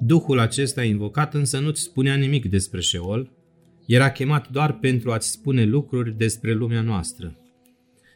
Duhul 0.00 0.38
acesta 0.38 0.84
invocat 0.84 1.34
însă 1.34 1.58
nu-ți 1.58 1.82
spunea 1.82 2.14
nimic 2.14 2.46
despre 2.46 2.80
Sheol, 2.80 3.32
era 3.86 4.10
chemat 4.10 4.48
doar 4.48 4.78
pentru 4.78 5.12
a-ți 5.12 5.30
spune 5.30 5.64
lucruri 5.64 6.16
despre 6.16 6.52
lumea 6.52 6.80
noastră. 6.80 7.38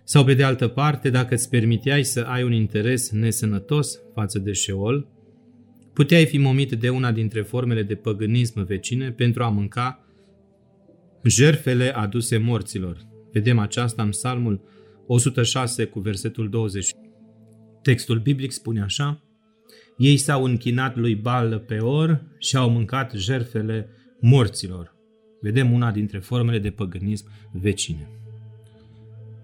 Sau 0.04 0.24
pe 0.24 0.34
de 0.34 0.42
altă 0.42 0.68
parte, 0.68 1.10
dacă 1.10 1.34
îți 1.34 1.48
permiteai 1.48 2.04
să 2.04 2.20
ai 2.20 2.42
un 2.42 2.52
interes 2.52 3.10
nesănătos 3.10 3.98
față 4.14 4.38
de 4.38 4.52
Sheol, 4.52 5.08
puteai 5.92 6.26
fi 6.26 6.38
momit 6.38 6.72
de 6.72 6.88
una 6.88 7.12
dintre 7.12 7.42
formele 7.42 7.82
de 7.82 7.94
păgânism 7.94 8.64
vecine 8.64 9.10
pentru 9.10 9.42
a 9.42 9.48
mânca 9.48 10.06
jerfele 11.24 11.96
aduse 11.96 12.38
morților. 12.38 12.96
Vedem 13.32 13.58
aceasta 13.58 14.02
în 14.02 14.08
psalmul 14.08 14.60
106 15.06 15.84
cu 15.84 16.00
versetul 16.00 16.48
20. 16.48 16.90
Textul 17.82 18.18
biblic 18.18 18.50
spune 18.50 18.82
așa, 18.82 19.22
Ei 19.96 20.16
s-au 20.16 20.44
închinat 20.44 20.96
lui 20.96 21.14
Baal 21.14 21.58
pe 21.58 21.78
or 21.78 22.22
și 22.38 22.56
au 22.56 22.70
mâncat 22.70 23.12
jerfele 23.12 23.88
morților. 24.20 24.94
Vedem 25.40 25.72
una 25.72 25.90
dintre 25.90 26.18
formele 26.18 26.58
de 26.58 26.70
păgânism 26.70 27.30
vecine. 27.52 28.21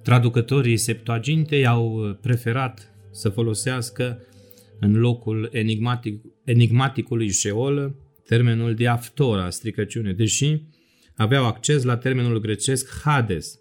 Traducătorii 0.09 0.77
Septuagintei 0.77 1.67
au 1.67 2.19
preferat 2.21 2.95
să 3.11 3.29
folosească 3.29 4.23
în 4.81 4.99
locul 4.99 5.49
enigmatic, 5.53 6.23
enigmaticului 6.45 7.31
Sheol 7.31 7.95
termenul 8.25 8.75
diaftora, 8.75 9.51
stricăciune, 9.51 10.13
deși 10.13 10.63
aveau 11.17 11.47
acces 11.47 11.83
la 11.83 11.97
termenul 11.97 12.41
grecesc 12.41 13.01
Hades. 13.03 13.59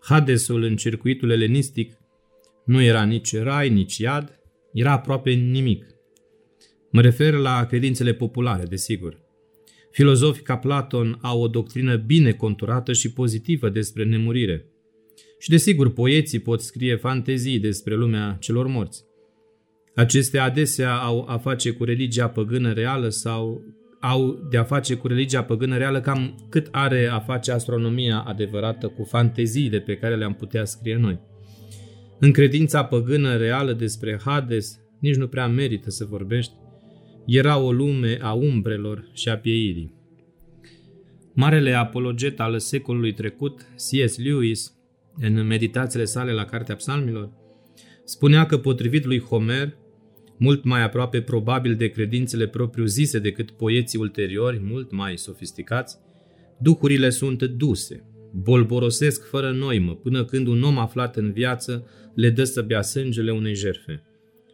Hadesul 0.00 0.62
în 0.62 0.76
circuitul 0.76 1.30
elenistic 1.30 1.98
nu 2.64 2.82
era 2.82 3.04
nici 3.04 3.36
rai, 3.36 3.70
nici 3.70 3.98
iad, 3.98 4.40
era 4.72 4.92
aproape 4.92 5.30
nimic. 5.30 5.86
Mă 6.90 7.00
refer 7.00 7.34
la 7.34 7.66
credințele 7.66 8.12
populare, 8.12 8.64
desigur. 8.64 9.20
Filozofi 9.90 10.42
ca 10.42 10.56
Platon 10.56 11.18
au 11.22 11.40
o 11.40 11.48
doctrină 11.48 11.96
bine 11.96 12.32
conturată 12.32 12.92
și 12.92 13.12
pozitivă 13.12 13.68
despre 13.68 14.04
nemurire. 14.04 14.72
Și 15.38 15.50
desigur, 15.50 15.92
poeții 15.92 16.38
pot 16.38 16.60
scrie 16.60 16.96
fantezii 16.96 17.58
despre 17.58 17.94
lumea 17.94 18.36
celor 18.40 18.66
morți. 18.66 19.04
Acestea 19.94 20.44
adesea 20.44 20.96
au 20.96 21.24
a 21.28 21.38
face 21.38 21.70
cu 21.70 21.84
religia 21.84 22.28
păgână 22.28 22.72
reală 22.72 23.08
sau 23.08 23.62
au 24.00 24.46
de 24.50 24.56
a 24.56 24.64
face 24.64 24.94
cu 24.94 25.06
religia 25.06 25.44
păgână 25.44 25.76
reală 25.76 26.00
cam 26.00 26.46
cât 26.48 26.68
are 26.70 27.06
a 27.06 27.18
face 27.18 27.52
astronomia 27.52 28.18
adevărată 28.18 28.88
cu 28.88 29.04
fanteziile 29.04 29.80
pe 29.80 29.96
care 29.96 30.16
le-am 30.16 30.34
putea 30.34 30.64
scrie 30.64 30.96
noi. 30.96 31.20
În 32.20 32.32
credința 32.32 32.84
păgână 32.84 33.36
reală 33.36 33.72
despre 33.72 34.20
Hades 34.24 34.80
nici 35.00 35.16
nu 35.16 35.26
prea 35.26 35.46
merită 35.46 35.90
să 35.90 36.04
vorbești. 36.04 36.52
era 37.26 37.58
o 37.58 37.72
lume 37.72 38.18
a 38.20 38.32
umbrelor 38.32 39.08
și 39.12 39.28
a 39.28 39.38
pieirii. 39.38 39.94
Marele 41.34 41.72
apologet 41.72 42.40
al 42.40 42.58
secolului 42.58 43.12
trecut, 43.12 43.60
C.S. 43.60 44.18
Lewis, 44.18 44.77
în 45.20 45.46
meditațiile 45.46 46.04
sale 46.04 46.32
la 46.32 46.44
Cartea 46.44 46.74
Psalmilor, 46.74 47.30
spunea 48.04 48.46
că 48.46 48.58
potrivit 48.58 49.04
lui 49.04 49.20
Homer, 49.20 49.76
mult 50.36 50.64
mai 50.64 50.82
aproape 50.82 51.20
probabil 51.20 51.74
de 51.74 51.88
credințele 51.88 52.46
propriu-zise 52.46 53.18
decât 53.18 53.50
poeții 53.50 53.98
ulteriori, 53.98 54.60
mult 54.62 54.92
mai 54.92 55.18
sofisticați, 55.18 55.98
duhurile 56.58 57.10
sunt 57.10 57.42
duse, 57.42 58.04
bolborosesc 58.32 59.28
fără 59.28 59.50
noimă, 59.50 59.94
până 59.94 60.24
când 60.24 60.46
un 60.46 60.62
om 60.62 60.78
aflat 60.78 61.16
în 61.16 61.32
viață 61.32 61.86
le 62.14 62.30
dă 62.30 62.44
să 62.44 62.62
bea 62.62 62.82
sângele 62.82 63.32
unei 63.32 63.54
jerfe. 63.54 64.02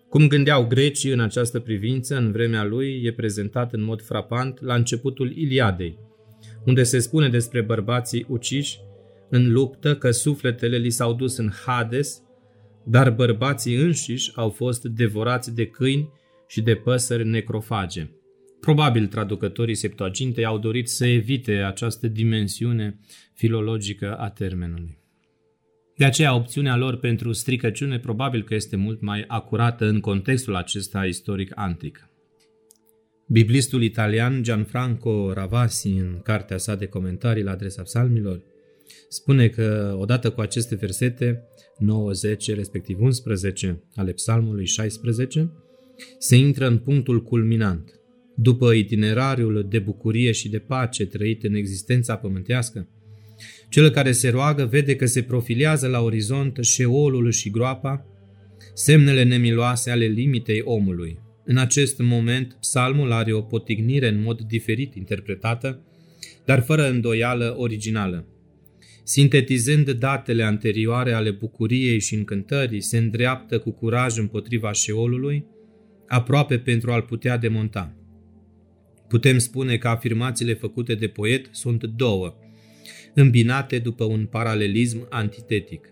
Cum 0.09 0.29
gândeau 0.29 0.67
grecii 0.67 1.13
în 1.13 1.21
această 1.21 1.61
privință, 1.61 2.17
în 2.17 2.33
vremea 2.33 2.65
lui, 2.65 3.03
e 3.05 3.13
prezentat 3.13 3.73
în 3.73 3.83
mod 3.83 4.03
frapant 4.03 4.63
la 4.63 4.75
începutul 4.75 5.37
Iliadei, 5.37 5.99
unde 6.67 6.83
se 6.83 6.99
spune 6.99 7.29
despre 7.29 7.61
bărbații 7.61 8.27
uciși 8.29 8.79
în 9.31 9.53
luptă 9.53 9.97
că 9.97 10.11
sufletele 10.11 10.77
li 10.77 10.91
s-au 10.91 11.15
dus 11.15 11.37
în 11.37 11.51
Hades, 11.67 12.23
dar 12.85 13.11
bărbații 13.11 13.75
înșiși 13.75 14.33
au 14.35 14.51
fost 14.51 14.85
devorați 14.85 15.55
de 15.55 15.67
câini 15.67 16.09
și 16.47 16.63
de 16.63 16.75
păsări 16.75 17.27
necrofage. 17.27 18.11
Probabil 18.61 19.07
traducătorii 19.07 19.75
Septuagintei 19.75 20.45
au 20.45 20.59
dorit 20.59 20.89
să 20.89 21.07
evite 21.07 21.53
această 21.53 22.07
dimensiune 22.09 22.99
filologică 23.35 24.17
a 24.17 24.29
termenului. 24.29 24.99
De 25.97 26.05
aceea, 26.05 26.35
opțiunea 26.35 26.77
lor 26.77 26.97
pentru 26.97 27.33
stricăciune 27.33 27.99
probabil 27.99 28.43
că 28.43 28.55
este 28.55 28.77
mult 28.77 29.01
mai 29.01 29.25
acurată 29.27 29.87
în 29.87 30.01
contextul 30.01 30.57
acesta 30.57 31.05
istoric 31.05 31.53
antic. 31.55 32.09
Biblistul 33.29 33.83
italian 33.83 34.43
Gianfranco 34.43 35.33
Ravasi, 35.33 35.89
în 35.89 36.21
cartea 36.23 36.59
sa 36.59 36.75
de 36.75 36.87
comentarii 36.87 37.43
la 37.43 37.51
adresa 37.51 37.83
psalmilor, 37.83 38.43
spune 39.09 39.49
că 39.49 39.97
odată 39.99 40.31
cu 40.31 40.41
aceste 40.41 40.75
versete, 40.75 41.43
9, 41.79 42.13
10, 42.13 42.55
respectiv 42.55 43.01
11 43.01 43.83
ale 43.95 44.13
psalmului 44.13 44.67
16, 44.67 45.53
se 46.19 46.37
intră 46.37 46.67
în 46.67 46.79
punctul 46.79 47.23
culminant. 47.23 48.01
După 48.37 48.73
itinerariul 48.73 49.67
de 49.71 49.79
bucurie 49.79 50.33
și 50.33 50.49
de 50.49 50.59
pace 50.59 51.07
trăit 51.07 51.45
în 51.45 51.55
existența 51.55 52.17
pământească, 52.17 52.89
cel 53.69 53.91
care 53.91 54.13
se 54.13 54.29
roagă 54.29 54.65
vede 54.65 54.97
că 54.97 55.07
se 55.07 55.23
profilează 55.23 55.87
la 55.89 56.01
orizont 56.01 56.59
șeolul 56.61 57.31
și 57.31 57.51
groapa, 57.51 58.07
semnele 58.75 59.23
nemiloase 59.23 59.91
ale 59.91 60.05
limitei 60.05 60.61
omului. 60.65 61.19
În 61.45 61.57
acest 61.57 61.99
moment, 61.99 62.57
psalmul 62.61 63.13
are 63.13 63.33
o 63.33 63.41
potignire 63.41 64.09
în 64.09 64.23
mod 64.23 64.41
diferit 64.41 64.95
interpretată, 64.95 65.85
dar 66.45 66.63
fără 66.63 66.89
îndoială 66.89 67.55
originală. 67.59 68.27
Sintetizând 69.07 69.91
datele 69.91 70.43
anterioare 70.43 71.13
ale 71.13 71.31
bucuriei 71.31 72.01
și 72.01 72.15
încântării, 72.15 72.81
se 72.81 72.99
îndreaptă 72.99 73.59
cu 73.59 73.71
curaj 73.71 74.19
împotriva 74.19 74.73
șeolului, 74.73 75.47
aproape 76.07 76.59
pentru 76.59 76.93
a-l 76.93 77.03
putea 77.03 77.37
demonta. 77.37 77.97
Putem 79.09 79.39
spune 79.39 79.77
că 79.77 79.89
afirmațiile 79.89 80.55
făcute 80.55 80.95
de 80.95 81.09
poet 81.09 81.49
sunt 81.51 81.85
două, 81.85 82.35
îmbinate 83.15 83.79
după 83.79 84.05
un 84.05 84.27
paralelism 84.27 85.07
antitetic. 85.11 85.89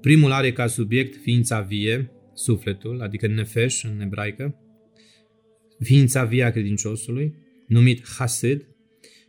Primul 0.00 0.32
are 0.32 0.52
ca 0.52 0.66
subiect 0.66 1.16
ființa 1.22 1.60
vie, 1.60 2.10
sufletul, 2.34 3.00
adică 3.02 3.26
nefesh 3.26 3.82
în 3.82 4.00
ebraică, 4.00 4.60
ființa 5.78 6.24
vie 6.24 6.44
a 6.44 6.50
credinciosului, 6.50 7.34
numit 7.66 8.08
hasid, 8.08 8.66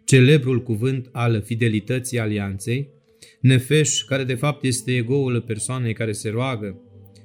celebrul 0.08 0.64
cuvânt 0.64 1.10
al 1.12 1.42
fidelității 1.42 2.20
alianței, 2.20 2.90
nefesh, 3.40 4.02
care 4.06 4.24
de 4.24 4.36
fapt 4.36 4.64
este 4.64 4.96
egoul 4.96 5.42
persoanei 5.42 5.94
care 5.94 6.12
se 6.12 6.30
roagă, 6.30 6.82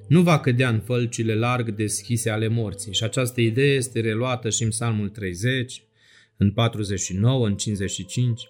nu 0.08 0.22
va 0.22 0.40
cădea 0.40 0.68
în 0.68 0.80
fălcile 0.80 1.34
larg 1.34 1.74
deschise 1.74 2.30
ale 2.30 2.48
morții. 2.48 2.92
Și 2.92 3.04
această 3.04 3.40
idee 3.40 3.74
este 3.74 4.00
reluată 4.00 4.50
și 4.50 4.62
în 4.62 4.68
Psalmul 4.68 5.08
30, 5.08 5.82
în 6.36 6.50
49, 6.50 7.46
în 7.46 7.56
55, 7.56 8.42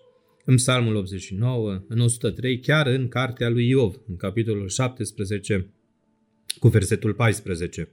în 0.45 0.55
Psalmul 0.55 0.97
89, 0.97 1.85
în 1.88 2.01
103, 2.01 2.61
chiar 2.61 2.87
în 2.87 3.09
cartea 3.09 3.49
lui 3.49 3.68
Iov, 3.68 3.95
în 4.09 4.16
capitolul 4.16 4.68
17, 4.68 5.71
cu 6.59 6.68
versetul 6.68 7.14
14. 7.14 7.88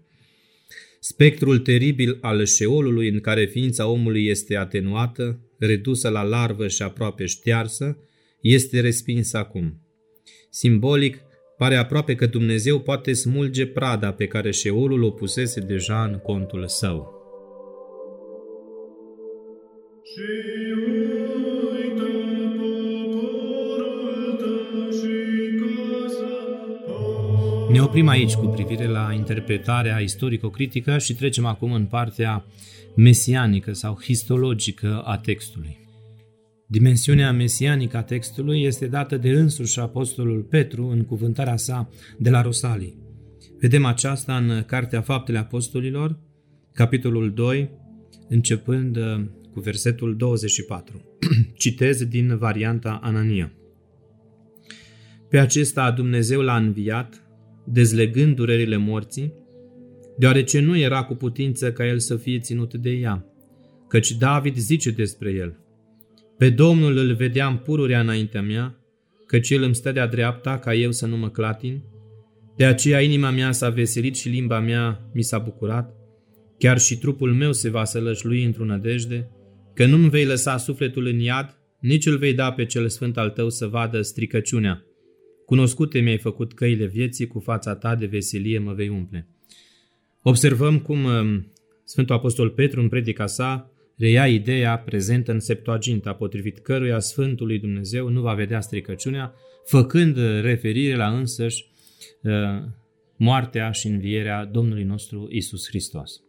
Spectrul 0.99 1.60
teribil 1.60 2.17
al 2.21 2.45
șeolului 2.45 3.10
în 3.10 3.19
care 3.19 3.45
ființa 3.45 3.88
omului 3.88 4.25
este 4.25 4.56
atenuată, 4.56 5.39
redusă 5.59 6.09
la 6.09 6.23
larvă 6.23 6.67
și 6.67 6.81
aproape 6.81 7.25
ștearsă, 7.25 7.97
este 8.41 8.79
respins 8.79 9.33
acum. 9.33 9.81
Simbolic, 10.49 11.21
pare 11.57 11.75
aproape 11.75 12.15
că 12.15 12.25
Dumnezeu 12.25 12.79
poate 12.79 13.13
smulge 13.13 13.67
prada 13.67 14.13
pe 14.13 14.27
care 14.27 14.51
șeolul 14.51 15.03
o 15.03 15.11
pusese 15.11 15.59
deja 15.59 16.03
în 16.03 16.17
contul 16.17 16.67
său. 16.67 17.17
Ne 27.71 27.82
oprim 27.82 28.08
aici 28.08 28.34
cu 28.34 28.45
privire 28.45 28.88
la 28.88 29.13
interpretarea 29.13 29.99
istorico-critică 29.99 30.97
și 30.97 31.13
trecem 31.13 31.45
acum 31.45 31.71
în 31.71 31.86
partea 31.86 32.45
mesianică 32.95 33.73
sau 33.73 33.99
histologică 34.01 35.01
a 35.05 35.17
textului. 35.17 35.77
Dimensiunea 36.67 37.32
mesianică 37.32 37.97
a 37.97 38.03
textului 38.03 38.62
este 38.62 38.88
dată 38.88 39.17
de 39.17 39.29
însuși 39.29 39.79
Apostolul 39.79 40.41
Petru 40.41 40.88
în 40.88 41.03
cuvântarea 41.03 41.58
sa 41.58 41.89
de 42.17 42.29
la 42.29 42.41
Rosalii. 42.41 42.97
Vedem 43.60 43.86
aceasta 43.86 44.38
în 44.38 44.63
Cartea 44.63 45.01
Faptele 45.01 45.38
Apostolilor, 45.38 46.19
capitolul 46.73 47.34
2, 47.34 47.69
începând 48.29 48.97
uh, 48.97 49.21
cu 49.53 49.60
versetul 49.60 50.15
24. 50.15 51.01
Citez 51.53 52.03
din 52.03 52.38
varianta 52.38 52.99
Anania. 53.03 53.53
Pe 55.29 55.39
acesta 55.39 55.91
Dumnezeu 55.91 56.41
l-a 56.41 56.55
înviat, 56.55 57.28
dezlegând 57.71 58.36
durerile 58.36 58.77
morții, 58.77 59.34
deoarece 60.17 60.60
nu 60.60 60.77
era 60.77 61.03
cu 61.03 61.15
putință 61.15 61.71
ca 61.71 61.88
el 61.88 61.99
să 61.99 62.15
fie 62.15 62.39
ținut 62.39 62.73
de 62.73 62.89
ea, 62.89 63.25
căci 63.88 64.12
David 64.12 64.58
zice 64.58 64.91
despre 64.91 65.32
el, 65.32 65.60
Pe 66.38 66.49
Domnul 66.49 66.97
îl 66.97 67.13
vedeam 67.13 67.58
pururea 67.58 67.99
înaintea 67.99 68.41
mea, 68.41 68.79
căci 69.25 69.49
el 69.49 69.63
îmi 69.63 69.75
stă 69.75 69.91
de-a 69.91 70.08
dreapta 70.08 70.58
ca 70.58 70.73
eu 70.73 70.91
să 70.91 71.05
nu 71.05 71.17
mă 71.17 71.29
clatin, 71.29 71.84
de 72.55 72.65
aceea 72.65 73.01
inima 73.01 73.29
mea 73.29 73.51
s-a 73.51 73.69
veselit 73.69 74.15
și 74.15 74.29
limba 74.29 74.60
mea 74.60 75.10
mi 75.13 75.23
s-a 75.23 75.38
bucurat, 75.38 75.93
chiar 76.58 76.79
și 76.79 76.97
trupul 76.97 77.34
meu 77.34 77.51
se 77.51 77.69
va 77.69 77.84
sălășlui 77.84 78.43
într-o 78.43 78.65
nădejde, 78.65 79.29
că 79.73 79.86
nu-mi 79.86 80.10
vei 80.10 80.25
lăsa 80.25 80.58
sufletul 80.58 81.05
în 81.05 81.19
iad, 81.19 81.58
nici 81.79 82.05
îl 82.05 82.17
vei 82.17 82.34
da 82.34 82.51
pe 82.51 82.65
cel 82.65 82.89
sfânt 82.89 83.17
al 83.17 83.29
tău 83.29 83.49
să 83.49 83.67
vadă 83.67 84.01
stricăciunea. 84.01 84.84
Cunoscute 85.49 85.99
mi-ai 85.99 86.17
făcut 86.17 86.53
căile 86.53 86.85
vieții, 86.85 87.27
cu 87.27 87.39
fața 87.39 87.75
ta 87.75 87.95
de 87.95 88.05
veselie 88.05 88.59
mă 88.59 88.73
vei 88.73 88.89
umple. 88.89 89.27
Observăm 90.21 90.79
cum 90.79 91.03
um, 91.03 91.51
Sfântul 91.83 92.15
Apostol 92.15 92.49
Petru 92.49 92.81
în 92.81 92.89
predica 92.89 93.25
sa 93.25 93.71
reia 93.97 94.27
ideea 94.27 94.77
prezentă 94.77 95.31
în 95.31 95.39
Septuaginta, 95.39 96.13
potrivit 96.13 96.57
căruia 96.57 96.99
Sfântul 96.99 97.47
lui 97.47 97.59
Dumnezeu 97.59 98.07
nu 98.09 98.21
va 98.21 98.33
vedea 98.33 98.62
stricăciunea, 98.62 99.33
făcând 99.65 100.17
referire 100.41 100.95
la 100.95 101.07
însăși 101.17 101.65
uh, 102.23 102.31
moartea 103.15 103.71
și 103.71 103.88
învierea 103.88 104.45
Domnului 104.45 104.83
nostru 104.83 105.27
Isus 105.31 105.67
Hristos. 105.67 106.21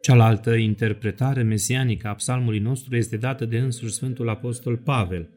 Cealaltă 0.00 0.54
interpretare 0.54 1.42
mesianică 1.42 2.08
a 2.08 2.14
psalmului 2.14 2.58
nostru 2.58 2.96
este 2.96 3.16
dată 3.16 3.44
de 3.44 3.58
însuși 3.58 3.92
Sfântul 3.92 4.28
Apostol 4.28 4.76
Pavel, 4.76 5.28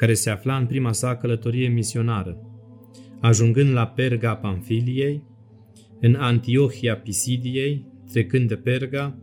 care 0.00 0.14
se 0.14 0.30
afla 0.30 0.56
în 0.56 0.66
prima 0.66 0.92
sa 0.92 1.16
călătorie 1.16 1.68
misionară. 1.68 2.36
Ajungând 3.20 3.72
la 3.72 3.86
Perga 3.86 4.36
Pamfiliei, 4.36 5.22
în 6.00 6.14
Antiohia 6.14 6.96
Pisidiei, 6.96 7.86
trecând 8.12 8.48
de 8.48 8.56
Perga, 8.56 9.18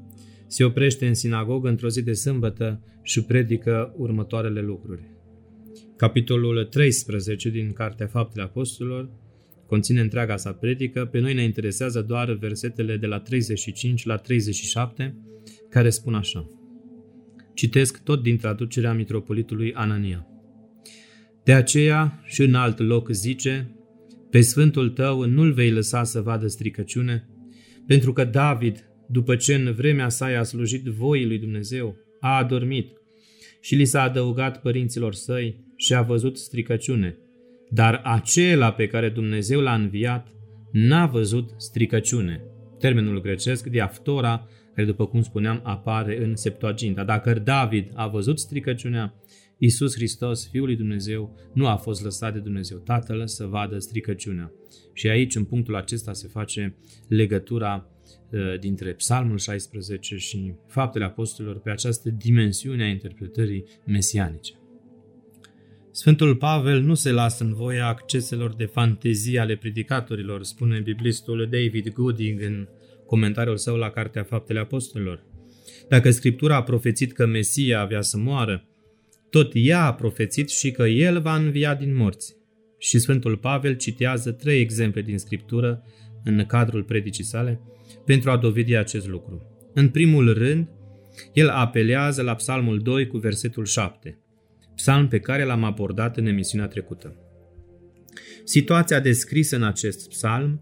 se 0.48 0.64
oprește 0.64 1.08
în 1.08 1.14
sinagogă 1.14 1.70
într-o 1.70 1.90
zi 1.90 2.04
de 2.04 2.14
sâmbătă 2.14 2.84
și 3.02 3.24
predică 3.24 3.94
următoarele 3.96 4.62
lucruri. 4.62 5.02
Capitolul 5.96 6.64
13 6.64 7.50
din 7.50 7.74
Cartea 7.74 8.08
Faptele 8.08 8.44
Apostolilor 8.44 9.10
conține 9.66 10.02
întreaga 10.02 10.38
sa 10.38 10.52
predică, 10.52 11.06
pe 11.06 11.20
noi 11.20 11.34
ne 11.34 11.44
interesează 11.44 12.02
doar 12.02 12.32
versetele 12.32 12.98
de 12.98 13.06
la 13.06 13.20
35 13.20 14.06
la 14.06 14.16
37, 14.16 15.16
care 15.70 15.90
spun 15.90 16.14
așa. 16.14 16.50
Citesc 17.54 18.04
tot 18.04 18.22
din 18.22 18.38
traducerea 18.38 18.94
mitropolitului 18.94 19.74
Anania. 19.74 20.28
De 21.48 21.54
aceea 21.54 22.22
și 22.26 22.42
în 22.42 22.54
alt 22.54 22.80
loc 22.80 23.10
zice, 23.10 23.76
pe 24.30 24.42
Sfântul 24.42 24.90
tău 24.90 25.26
nu-l 25.26 25.52
vei 25.52 25.72
lăsa 25.72 26.04
să 26.04 26.22
vadă 26.22 26.48
stricăciune, 26.48 27.28
pentru 27.86 28.14
că 28.14 28.24
David 28.24 28.90
după 29.10 29.36
ce 29.36 29.56
în 29.56 29.74
vremea 29.74 30.10
sa 30.10 30.30
i-a 30.30 30.44
slujit 30.44 30.86
voii 30.86 31.26
lui 31.26 31.40
Dumnezeu, 31.40 31.96
a 32.20 32.38
adormit 32.38 32.88
și 33.62 33.76
li 33.76 33.86
s-a 33.86 34.02
adăugat 34.02 34.62
părinților 34.62 35.14
săi 35.14 35.66
și 35.76 35.94
a 35.94 36.02
văzut 36.02 36.38
stricăciune. 36.38 37.18
Dar 37.70 38.02
acela 38.04 38.72
pe 38.72 38.88
care 38.88 39.10
Dumnezeu 39.10 39.60
l-a 39.60 39.74
înviat 39.74 40.28
n-a 40.72 41.06
văzut 41.06 41.50
stricăciune. 41.58 42.44
Termenul 42.80 43.22
grecesc, 43.22 43.66
diaftora, 43.66 44.48
care 44.76 44.88
după 44.88 45.06
cum 45.06 45.22
spuneam 45.22 45.62
apare 45.64 46.24
în 46.24 46.36
Septuaginta. 46.36 47.04
Dacă 47.04 47.34
David 47.34 47.92
a 47.94 48.08
văzut 48.08 48.40
stricăciunea, 48.40 49.14
Iisus 49.58 49.96
Hristos, 49.96 50.48
Fiul 50.50 50.66
lui 50.66 50.76
Dumnezeu, 50.76 51.36
nu 51.54 51.68
a 51.68 51.76
fost 51.76 52.04
lăsat 52.04 52.34
de 52.34 52.40
Dumnezeu 52.40 52.78
Tatăl 52.78 53.28
să 53.28 53.46
vadă 53.46 53.80
stricăciunea. 53.80 54.52
Și 54.94 55.08
aici, 55.08 55.36
în 55.36 55.44
punctul 55.44 55.76
acesta, 55.76 56.14
se 56.14 56.28
face 56.28 56.76
legătura 57.08 57.90
uh, 58.32 58.60
dintre 58.60 58.94
Psalmul 58.94 59.38
16 59.38 60.16
și 60.16 60.54
faptele 60.68 61.06
apostolilor 61.06 61.60
pe 61.60 61.70
această 61.70 62.10
dimensiune 62.10 62.84
a 62.84 62.88
interpretării 62.88 63.66
mesianice. 63.86 64.54
Sfântul 65.92 66.36
Pavel 66.36 66.82
nu 66.82 66.94
se 66.94 67.12
lasă 67.12 67.44
în 67.44 67.54
voia 67.54 67.88
acceselor 67.88 68.56
de 68.56 68.66
fantezie 68.66 69.40
ale 69.40 69.56
predicatorilor, 69.56 70.44
spune 70.44 70.80
biblistul 70.80 71.48
David 71.52 71.94
Gooding 71.94 72.42
în 72.42 72.68
comentariul 73.06 73.58
său 73.58 73.76
la 73.76 73.90
Cartea 73.90 74.24
Faptele 74.24 74.60
Apostolilor. 74.60 75.26
Dacă 75.90 76.12
Scriptura 76.12 76.56
a 76.56 76.64
profețit 76.64 77.12
că 77.12 77.26
Mesia 77.26 77.80
avea 77.80 78.02
să 78.02 78.18
moară, 78.18 78.67
tot 79.30 79.52
ea 79.54 79.86
a 79.86 79.94
profețit 79.94 80.50
și 80.50 80.72
că 80.72 80.84
el 80.84 81.22
va 81.22 81.36
învia 81.36 81.76
din 81.76 81.96
morți. 81.96 82.36
Și 82.78 83.00
Sfântul 83.00 83.38
Pavel 83.38 83.76
citează 83.76 84.32
trei 84.32 84.62
exemple 84.62 85.02
din 85.02 85.18
Scriptură 85.18 85.84
în 86.24 86.46
cadrul 86.46 86.84
predicii 86.84 87.24
sale 87.24 87.62
pentru 88.06 88.32
a 88.32 88.38
dovedi 88.38 88.76
acest 88.76 89.08
lucru. 89.08 89.42
În 89.74 89.90
primul 89.90 90.34
rând, 90.34 90.68
el 91.34 91.50
apelează 91.50 92.22
la 92.22 92.36
Psalmul 92.36 92.80
2 92.80 93.08
cu 93.08 93.18
versetul 93.18 93.66
7, 93.66 94.20
psalm 94.76 95.08
pe 95.08 95.20
care 95.20 95.44
l-am 95.44 95.64
abordat 95.64 96.18
în 96.18 96.26
emisiunea 96.26 96.68
trecută. 96.68 97.16
Situația 98.44 99.00
descrisă 99.00 99.56
în 99.56 99.64
acest 99.64 100.10
psalm, 100.10 100.62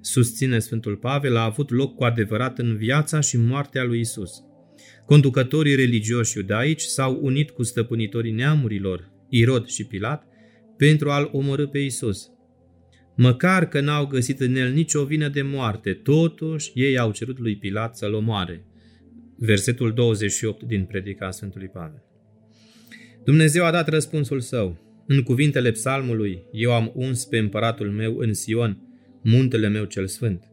susține 0.00 0.58
Sfântul 0.58 0.96
Pavel, 0.96 1.36
a 1.36 1.44
avut 1.44 1.70
loc 1.70 1.94
cu 1.94 2.04
adevărat 2.04 2.58
în 2.58 2.76
viața 2.76 3.20
și 3.20 3.36
moartea 3.36 3.84
lui 3.84 4.00
Isus. 4.00 4.30
Conducătorii 5.06 5.74
religioși 5.74 6.36
iudaici 6.36 6.82
s-au 6.82 7.18
unit 7.22 7.50
cu 7.50 7.62
stăpânitorii 7.62 8.32
neamurilor, 8.32 9.10
Irod 9.28 9.66
și 9.66 9.84
Pilat, 9.84 10.26
pentru 10.76 11.10
a-l 11.10 11.28
omorâ 11.32 11.66
pe 11.66 11.78
Isus. 11.78 12.30
Măcar 13.16 13.68
că 13.68 13.80
n-au 13.80 14.06
găsit 14.06 14.40
în 14.40 14.54
el 14.54 14.72
nicio 14.72 15.04
vină 15.04 15.28
de 15.28 15.42
moarte, 15.42 15.92
totuși 15.92 16.70
ei 16.74 16.98
au 16.98 17.12
cerut 17.12 17.38
lui 17.38 17.56
Pilat 17.56 17.96
să-l 17.96 18.14
omoare. 18.14 18.66
Versetul 19.36 19.92
28 19.92 20.62
din 20.62 20.84
predica 20.84 21.30
Sfântului 21.30 21.68
Pavel. 21.68 22.02
Dumnezeu 23.24 23.64
a 23.64 23.70
dat 23.70 23.88
răspunsul 23.88 24.40
său. 24.40 24.78
În 25.06 25.22
cuvintele 25.22 25.70
psalmului, 25.70 26.42
eu 26.52 26.72
am 26.72 26.92
uns 26.94 27.24
pe 27.24 27.38
împăratul 27.38 27.90
meu 27.90 28.16
în 28.16 28.34
Sion, 28.34 28.78
muntele 29.22 29.68
meu 29.68 29.84
cel 29.84 30.06
sfânt. 30.06 30.51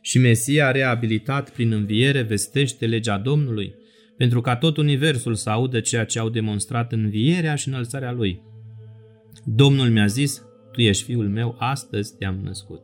Și 0.00 0.18
Mesia, 0.18 0.70
reabilitat 0.70 1.50
prin 1.50 1.72
înviere, 1.72 2.22
vestește 2.22 2.86
legea 2.86 3.18
Domnului, 3.18 3.74
pentru 4.16 4.40
ca 4.40 4.56
tot 4.56 4.76
universul 4.76 5.34
să 5.34 5.50
audă 5.50 5.80
ceea 5.80 6.04
ce 6.04 6.18
au 6.18 6.28
demonstrat 6.28 6.92
învierea 6.92 7.54
și 7.54 7.68
înălțarea 7.68 8.12
lui. 8.12 8.42
Domnul 9.44 9.90
mi-a 9.90 10.06
zis, 10.06 10.42
tu 10.72 10.80
ești 10.80 11.04
fiul 11.04 11.28
meu, 11.28 11.56
astăzi 11.58 12.16
te-am 12.16 12.40
născut. 12.42 12.82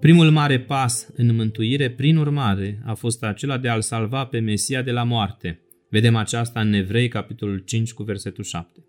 Primul 0.00 0.30
mare 0.30 0.60
pas 0.60 1.08
în 1.16 1.34
mântuire, 1.34 1.90
prin 1.90 2.16
urmare, 2.16 2.82
a 2.84 2.94
fost 2.94 3.22
acela 3.22 3.58
de 3.58 3.68
a-l 3.68 3.80
salva 3.80 4.24
pe 4.24 4.38
Mesia 4.38 4.82
de 4.82 4.90
la 4.90 5.02
moarte. 5.02 5.60
Vedem 5.88 6.16
aceasta 6.16 6.60
în 6.60 6.72
Evrei, 6.72 7.08
capitolul 7.08 7.58
5, 7.58 7.92
cu 7.92 8.02
versetul 8.02 8.44
7. 8.44 8.84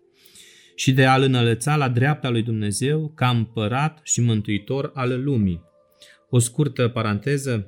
Și 0.74 0.92
de 0.92 1.04
a-l 1.04 1.22
înălăța 1.22 1.76
la 1.76 1.88
dreapta 1.88 2.28
lui 2.28 2.42
Dumnezeu 2.42 3.12
ca 3.14 3.28
împărat 3.28 4.00
și 4.02 4.20
mântuitor 4.20 4.90
al 4.94 5.22
lumii. 5.22 5.60
O 6.34 6.38
scurtă 6.38 6.88
paranteză, 6.88 7.66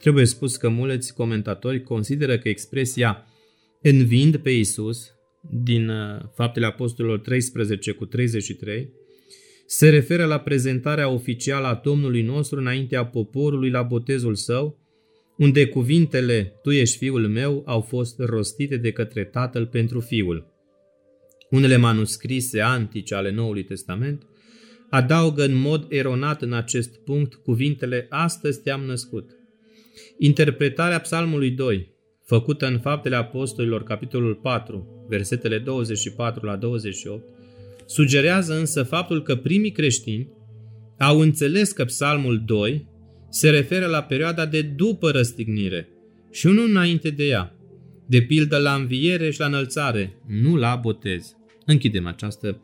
trebuie 0.00 0.24
spus 0.24 0.56
că 0.56 0.68
mulți 0.68 1.14
comentatori 1.14 1.82
consideră 1.82 2.38
că 2.38 2.48
expresia 2.48 3.26
învind 3.82 4.36
pe 4.36 4.50
Isus 4.50 5.10
din 5.50 5.88
uh, 5.88 6.20
Faptele 6.34 6.66
Apostolilor 6.66 7.18
13 7.18 7.92
cu 7.92 8.06
33 8.06 8.90
se 9.66 9.88
referă 9.88 10.24
la 10.24 10.38
prezentarea 10.38 11.08
oficială 11.08 11.66
a 11.66 11.80
Domnului 11.84 12.22
nostru 12.22 12.58
înaintea 12.58 13.06
poporului 13.06 13.70
la 13.70 13.82
botezul 13.82 14.34
său, 14.34 14.78
unde 15.36 15.66
cuvintele 15.66 16.52
Tu 16.62 16.70
ești 16.70 16.96
fiul 16.96 17.28
meu 17.28 17.62
au 17.66 17.80
fost 17.80 18.18
rostite 18.18 18.76
de 18.76 18.92
către 18.92 19.24
Tatăl 19.24 19.66
pentru 19.66 20.00
fiul. 20.00 20.46
Unele 21.50 21.76
manuscrise 21.76 22.60
antice 22.60 23.14
ale 23.14 23.30
Noului 23.30 23.64
Testament 23.64 24.26
adaugă 24.92 25.44
în 25.44 25.54
mod 25.54 25.86
eronat 25.88 26.42
în 26.42 26.52
acest 26.52 26.96
punct 27.04 27.34
cuvintele 27.34 28.06
Astăzi 28.08 28.62
te-am 28.62 28.80
născut. 28.80 29.30
Interpretarea 30.18 31.00
psalmului 31.00 31.50
2, 31.50 31.94
făcută 32.24 32.66
în 32.66 32.78
Faptele 32.78 33.16
Apostolilor, 33.16 33.82
capitolul 33.82 34.34
4, 34.34 35.06
versetele 35.08 35.58
24 35.58 36.46
la 36.46 36.56
28, 36.56 37.24
sugerează 37.86 38.54
însă 38.58 38.82
faptul 38.82 39.22
că 39.22 39.36
primii 39.36 39.70
creștini 39.70 40.28
au 40.98 41.20
înțeles 41.20 41.72
că 41.72 41.84
psalmul 41.84 42.42
2 42.46 42.88
se 43.28 43.50
referă 43.50 43.86
la 43.86 44.02
perioada 44.02 44.46
de 44.46 44.62
după 44.62 45.10
răstignire 45.10 45.88
și 46.30 46.46
nu 46.46 46.62
înainte 46.62 47.10
de 47.10 47.24
ea, 47.24 47.54
de 48.06 48.22
pildă 48.22 48.58
la 48.58 48.74
înviere 48.74 49.30
și 49.30 49.40
la 49.40 49.46
înălțare, 49.46 50.22
nu 50.26 50.56
la 50.56 50.76
botez. 50.76 51.36
Închidem 51.66 52.06
această 52.06 52.60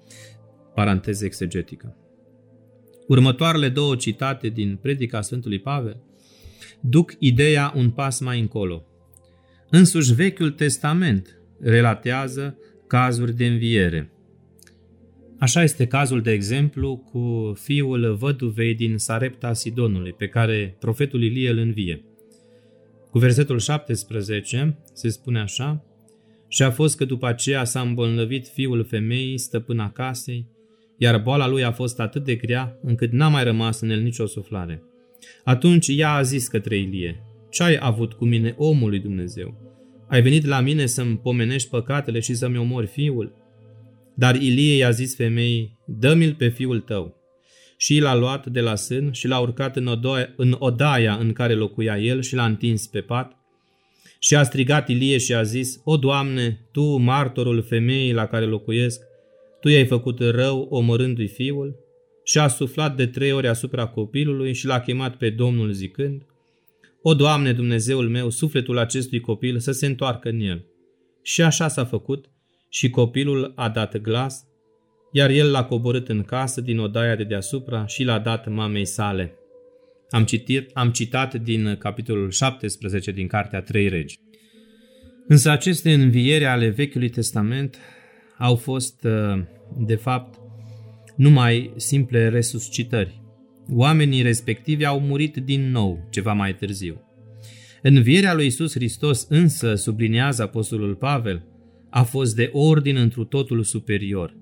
paranteză 0.74 1.24
exegetică. 1.24 1.96
Următoarele 3.08 3.68
două 3.68 3.96
citate 3.96 4.48
din 4.48 4.78
predica 4.82 5.20
Sfântului 5.20 5.58
Pavel 5.58 6.02
duc 6.80 7.14
ideea 7.18 7.72
un 7.76 7.90
pas 7.90 8.20
mai 8.20 8.40
încolo. 8.40 8.84
Însuși 9.70 10.14
Vechiul 10.14 10.50
Testament 10.50 11.40
relatează 11.60 12.58
cazuri 12.86 13.36
de 13.36 13.46
înviere. 13.46 14.12
Așa 15.38 15.62
este 15.62 15.86
cazul, 15.86 16.22
de 16.22 16.30
exemplu, 16.30 16.96
cu 16.96 17.52
fiul 17.60 18.14
văduvei 18.14 18.74
din 18.74 18.98
Sarepta 18.98 19.52
Sidonului, 19.52 20.12
pe 20.12 20.28
care 20.28 20.76
profetul 20.78 21.22
Ilie 21.22 21.50
îl 21.50 21.58
învie. 21.58 22.04
Cu 23.10 23.18
versetul 23.18 23.58
17 23.58 24.78
se 24.92 25.08
spune 25.08 25.40
așa, 25.40 25.82
Și 26.48 26.62
a 26.62 26.70
fost 26.70 26.96
că 26.96 27.04
după 27.04 27.26
aceea 27.26 27.64
s-a 27.64 27.80
îmbolnăvit 27.80 28.48
fiul 28.48 28.84
femeii, 28.84 29.38
stăpâna 29.38 29.90
casei, 29.90 30.46
iar 30.98 31.18
boala 31.18 31.48
lui 31.48 31.64
a 31.64 31.72
fost 31.72 32.00
atât 32.00 32.24
de 32.24 32.34
grea 32.34 32.78
încât 32.82 33.12
n-a 33.12 33.28
mai 33.28 33.44
rămas 33.44 33.80
în 33.80 33.90
el 33.90 34.00
nicio 34.00 34.26
suflare. 34.26 34.82
Atunci 35.44 35.88
ea 35.88 36.12
a 36.12 36.22
zis 36.22 36.48
către 36.48 36.76
Ilie, 36.76 37.22
Ce 37.50 37.62
ai 37.62 37.76
avut 37.80 38.12
cu 38.12 38.24
mine, 38.24 38.54
omul 38.56 38.88
lui 38.88 38.98
Dumnezeu? 38.98 39.68
Ai 40.08 40.22
venit 40.22 40.46
la 40.46 40.60
mine 40.60 40.86
să-mi 40.86 41.18
pomenești 41.18 41.68
păcatele 41.68 42.20
și 42.20 42.34
să-mi 42.34 42.58
omori 42.58 42.86
fiul? 42.86 43.32
Dar 44.14 44.34
Ilie 44.34 44.76
i-a 44.76 44.90
zis 44.90 45.16
femeii, 45.16 45.78
dă-mi-l 45.86 46.34
pe 46.34 46.48
fiul 46.48 46.80
tău. 46.80 47.16
Și 47.76 47.98
l-a 47.98 48.14
luat 48.14 48.46
de 48.46 48.60
la 48.60 48.74
sân 48.74 49.12
și 49.12 49.26
l-a 49.26 49.38
urcat 49.38 49.76
în, 49.76 49.86
odaia, 49.86 50.32
în 50.36 50.56
odaia 50.58 51.14
în 51.14 51.32
care 51.32 51.54
locuia 51.54 51.98
el 51.98 52.22
și 52.22 52.34
l-a 52.34 52.44
întins 52.44 52.86
pe 52.86 53.00
pat. 53.00 53.36
Și 54.18 54.36
a 54.36 54.42
strigat 54.42 54.88
Ilie 54.88 55.18
și 55.18 55.34
a 55.34 55.42
zis, 55.42 55.80
O, 55.84 55.96
Doamne, 55.96 56.60
Tu, 56.72 56.96
martorul 56.96 57.62
femeii 57.62 58.12
la 58.12 58.26
care 58.26 58.44
locuiesc, 58.44 59.00
Tu 59.60 59.68
i-ai 59.68 59.86
făcut 59.86 60.20
rău 60.20 60.66
omorându-i 60.70 61.28
fiul? 61.28 61.76
Și 62.24 62.38
a 62.38 62.48
suflat 62.48 62.96
de 62.96 63.06
trei 63.06 63.32
ori 63.32 63.48
asupra 63.48 63.86
copilului 63.86 64.52
și 64.52 64.66
l-a 64.66 64.80
chemat 64.80 65.16
pe 65.16 65.30
Domnul 65.30 65.72
zicând, 65.72 66.22
O, 67.02 67.14
Doamne, 67.14 67.52
Dumnezeul 67.52 68.08
meu, 68.08 68.30
sufletul 68.30 68.78
acestui 68.78 69.20
copil 69.20 69.58
să 69.58 69.72
se 69.72 69.86
întoarcă 69.86 70.28
în 70.28 70.40
el. 70.40 70.64
Și 71.22 71.42
așa 71.42 71.68
s-a 71.68 71.84
făcut 71.84 72.30
și 72.68 72.90
copilul 72.90 73.52
a 73.56 73.68
dat 73.68 73.96
glas, 73.96 74.44
iar 75.12 75.30
el 75.30 75.50
l-a 75.50 75.64
coborât 75.64 76.08
în 76.08 76.22
casă 76.22 76.60
din 76.60 76.78
odaia 76.78 77.16
de 77.16 77.24
deasupra 77.24 77.86
și 77.86 78.04
l-a 78.04 78.18
dat 78.18 78.48
mamei 78.48 78.84
sale. 78.84 79.34
Am, 80.10 80.24
citit, 80.24 80.70
am 80.74 80.90
citat 80.90 81.34
din 81.34 81.76
capitolul 81.78 82.30
17 82.30 83.10
din 83.10 83.26
Cartea 83.26 83.60
Trei 83.60 83.88
Regi. 83.88 84.18
Însă 85.26 85.50
aceste 85.50 85.92
înviere 85.92 86.44
ale 86.44 86.68
Vechiului 86.68 87.08
Testament 87.08 87.78
au 88.38 88.56
fost, 88.56 89.04
uh, 89.04 89.42
de 89.78 89.94
fapt, 89.94 90.38
numai 91.16 91.72
simple 91.76 92.28
resuscitări. 92.28 93.22
Oamenii 93.70 94.22
respectivi 94.22 94.84
au 94.84 95.00
murit 95.00 95.36
din 95.36 95.70
nou 95.70 96.06
ceva 96.10 96.32
mai 96.32 96.54
târziu. 96.54 97.02
Învierea 97.82 98.34
lui 98.34 98.46
Isus 98.46 98.72
Hristos 98.72 99.26
însă, 99.28 99.74
sublinează 99.74 100.42
Apostolul 100.42 100.94
Pavel, 100.94 101.46
a 101.90 102.02
fost 102.02 102.36
de 102.36 102.50
ordin 102.52 102.96
întru 102.96 103.24
totul 103.24 103.62
superior. 103.62 104.36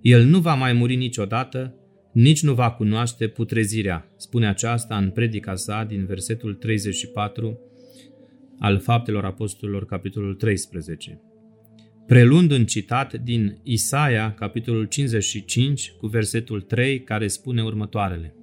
El 0.00 0.24
nu 0.24 0.38
va 0.38 0.54
mai 0.54 0.72
muri 0.72 0.96
niciodată, 0.96 1.74
nici 2.12 2.42
nu 2.42 2.54
va 2.54 2.70
cunoaște 2.70 3.26
putrezirea. 3.26 4.14
Spune 4.16 4.48
aceasta 4.48 4.96
în 4.96 5.10
predica 5.10 5.54
sa 5.54 5.84
din 5.88 6.06
versetul 6.06 6.54
34 6.54 7.58
al 8.58 8.78
Faptelor 8.78 9.24
Apostolilor, 9.24 9.84
capitolul 9.84 10.34
13. 10.34 11.20
Prelund 12.06 12.50
în 12.50 12.66
citat 12.66 13.14
din 13.14 13.58
Isaia, 13.62 14.34
capitolul 14.34 14.84
55, 14.84 15.92
cu 15.98 16.06
versetul 16.06 16.60
3, 16.60 17.02
care 17.02 17.26
spune 17.26 17.62
următoarele. 17.62 18.34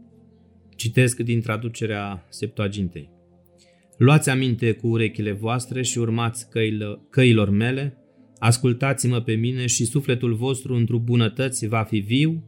Citesc 0.76 1.20
din 1.20 1.42
traducerea 1.42 2.26
Septuagintei. 2.30 3.10
Luați 3.98 4.30
aminte 4.30 4.72
cu 4.72 4.88
urechile 4.88 5.32
voastre 5.32 5.82
și 5.82 5.98
urmați 5.98 6.50
căile, 6.50 7.00
căilor 7.10 7.50
mele, 7.50 7.98
ascultați-mă 8.38 9.22
pe 9.22 9.34
mine 9.34 9.66
și 9.66 9.86
sufletul 9.86 10.34
vostru 10.34 10.76
într-o 10.76 11.00
bunătăți 11.00 11.68
va 11.68 11.84
fi 11.84 12.00
viu 12.00 12.44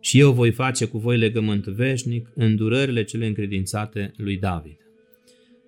și 0.00 0.18
eu 0.18 0.32
voi 0.32 0.52
face 0.52 0.84
cu 0.84 0.98
voi 0.98 1.18
legământ 1.18 1.66
veșnic, 1.66 2.30
îndurările 2.34 3.04
cele 3.04 3.26
încredințate 3.26 4.12
lui 4.16 4.36
David. 4.36 4.83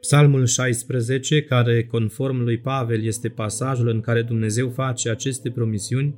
Psalmul 0.06 0.46
16, 0.46 1.42
care 1.42 1.84
conform 1.84 2.42
lui 2.42 2.58
Pavel 2.58 3.04
este 3.04 3.28
pasajul 3.28 3.88
în 3.88 4.00
care 4.00 4.22
Dumnezeu 4.22 4.70
face 4.70 5.10
aceste 5.10 5.50
promisiuni, 5.50 6.14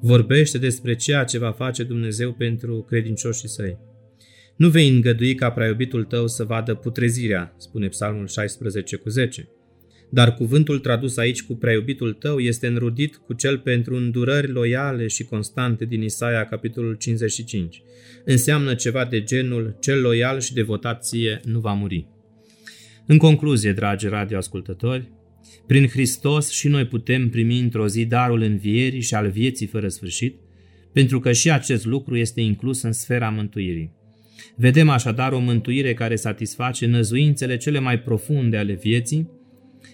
vorbește 0.00 0.58
despre 0.58 0.94
ceea 0.94 1.24
ce 1.24 1.38
va 1.38 1.50
face 1.50 1.82
Dumnezeu 1.82 2.32
pentru 2.32 2.84
credincioșii 2.88 3.48
săi. 3.48 3.78
Nu 4.56 4.68
vei 4.68 4.88
îngădui 4.88 5.34
ca 5.34 5.50
prea 5.50 5.66
iubitul 5.66 6.04
tău 6.04 6.26
să 6.26 6.44
vadă 6.44 6.74
putrezirea, 6.74 7.54
spune 7.58 7.88
Psalmul 7.88 8.26
16 8.26 8.96
cu 8.96 9.08
10. 9.08 9.48
Dar 10.10 10.34
cuvântul 10.34 10.78
tradus 10.78 11.16
aici 11.16 11.42
cu 11.42 11.54
prea 11.54 11.72
iubitul 11.72 12.12
tău 12.12 12.38
este 12.38 12.66
înrudit 12.66 13.16
cu 13.16 13.32
cel 13.32 13.58
pentru 13.58 13.96
îndurări 13.96 14.50
loiale 14.50 15.06
și 15.06 15.24
constante 15.24 15.84
din 15.84 16.02
Isaia, 16.02 16.44
capitolul 16.44 16.94
55. 16.94 17.82
Înseamnă 18.24 18.74
ceva 18.74 19.04
de 19.04 19.22
genul, 19.22 19.76
cel 19.80 20.00
loial 20.00 20.40
și 20.40 20.54
devotat 20.54 21.04
ție 21.04 21.40
nu 21.44 21.60
va 21.60 21.72
muri. 21.72 22.11
În 23.06 23.16
concluzie, 23.16 23.72
dragi 23.72 24.08
radioascultători, 24.08 25.12
prin 25.66 25.86
Hristos 25.86 26.50
și 26.50 26.68
noi 26.68 26.86
putem 26.86 27.28
primi 27.28 27.58
într-o 27.58 27.88
zi 27.88 28.04
darul 28.04 28.40
învierii 28.40 29.00
și 29.00 29.14
al 29.14 29.30
vieții 29.30 29.66
fără 29.66 29.88
sfârșit, 29.88 30.36
pentru 30.92 31.20
că 31.20 31.32
și 31.32 31.50
acest 31.50 31.84
lucru 31.84 32.16
este 32.16 32.40
inclus 32.40 32.82
în 32.82 32.92
sfera 32.92 33.28
mântuirii. 33.28 33.92
Vedem 34.56 34.88
așadar 34.88 35.32
o 35.32 35.38
mântuire 35.38 35.94
care 35.94 36.16
satisface 36.16 36.86
năzuințele 36.86 37.56
cele 37.56 37.78
mai 37.78 38.00
profunde 38.00 38.56
ale 38.56 38.72
vieții, 38.72 39.30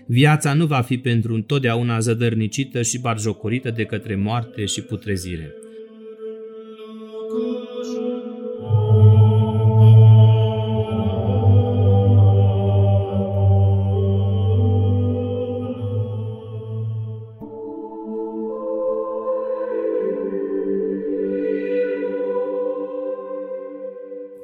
viața 0.07 0.53
nu 0.53 0.67
va 0.67 0.81
fi 0.81 0.99
pentru 0.99 1.35
întotdeauna 1.35 1.99
zădărnicită 1.99 2.83
și 2.83 3.01
barjocorită 3.01 3.71
de 3.71 3.85
către 3.85 4.17
moarte 4.17 4.65
și 4.65 4.83
putrezire. 4.83 5.53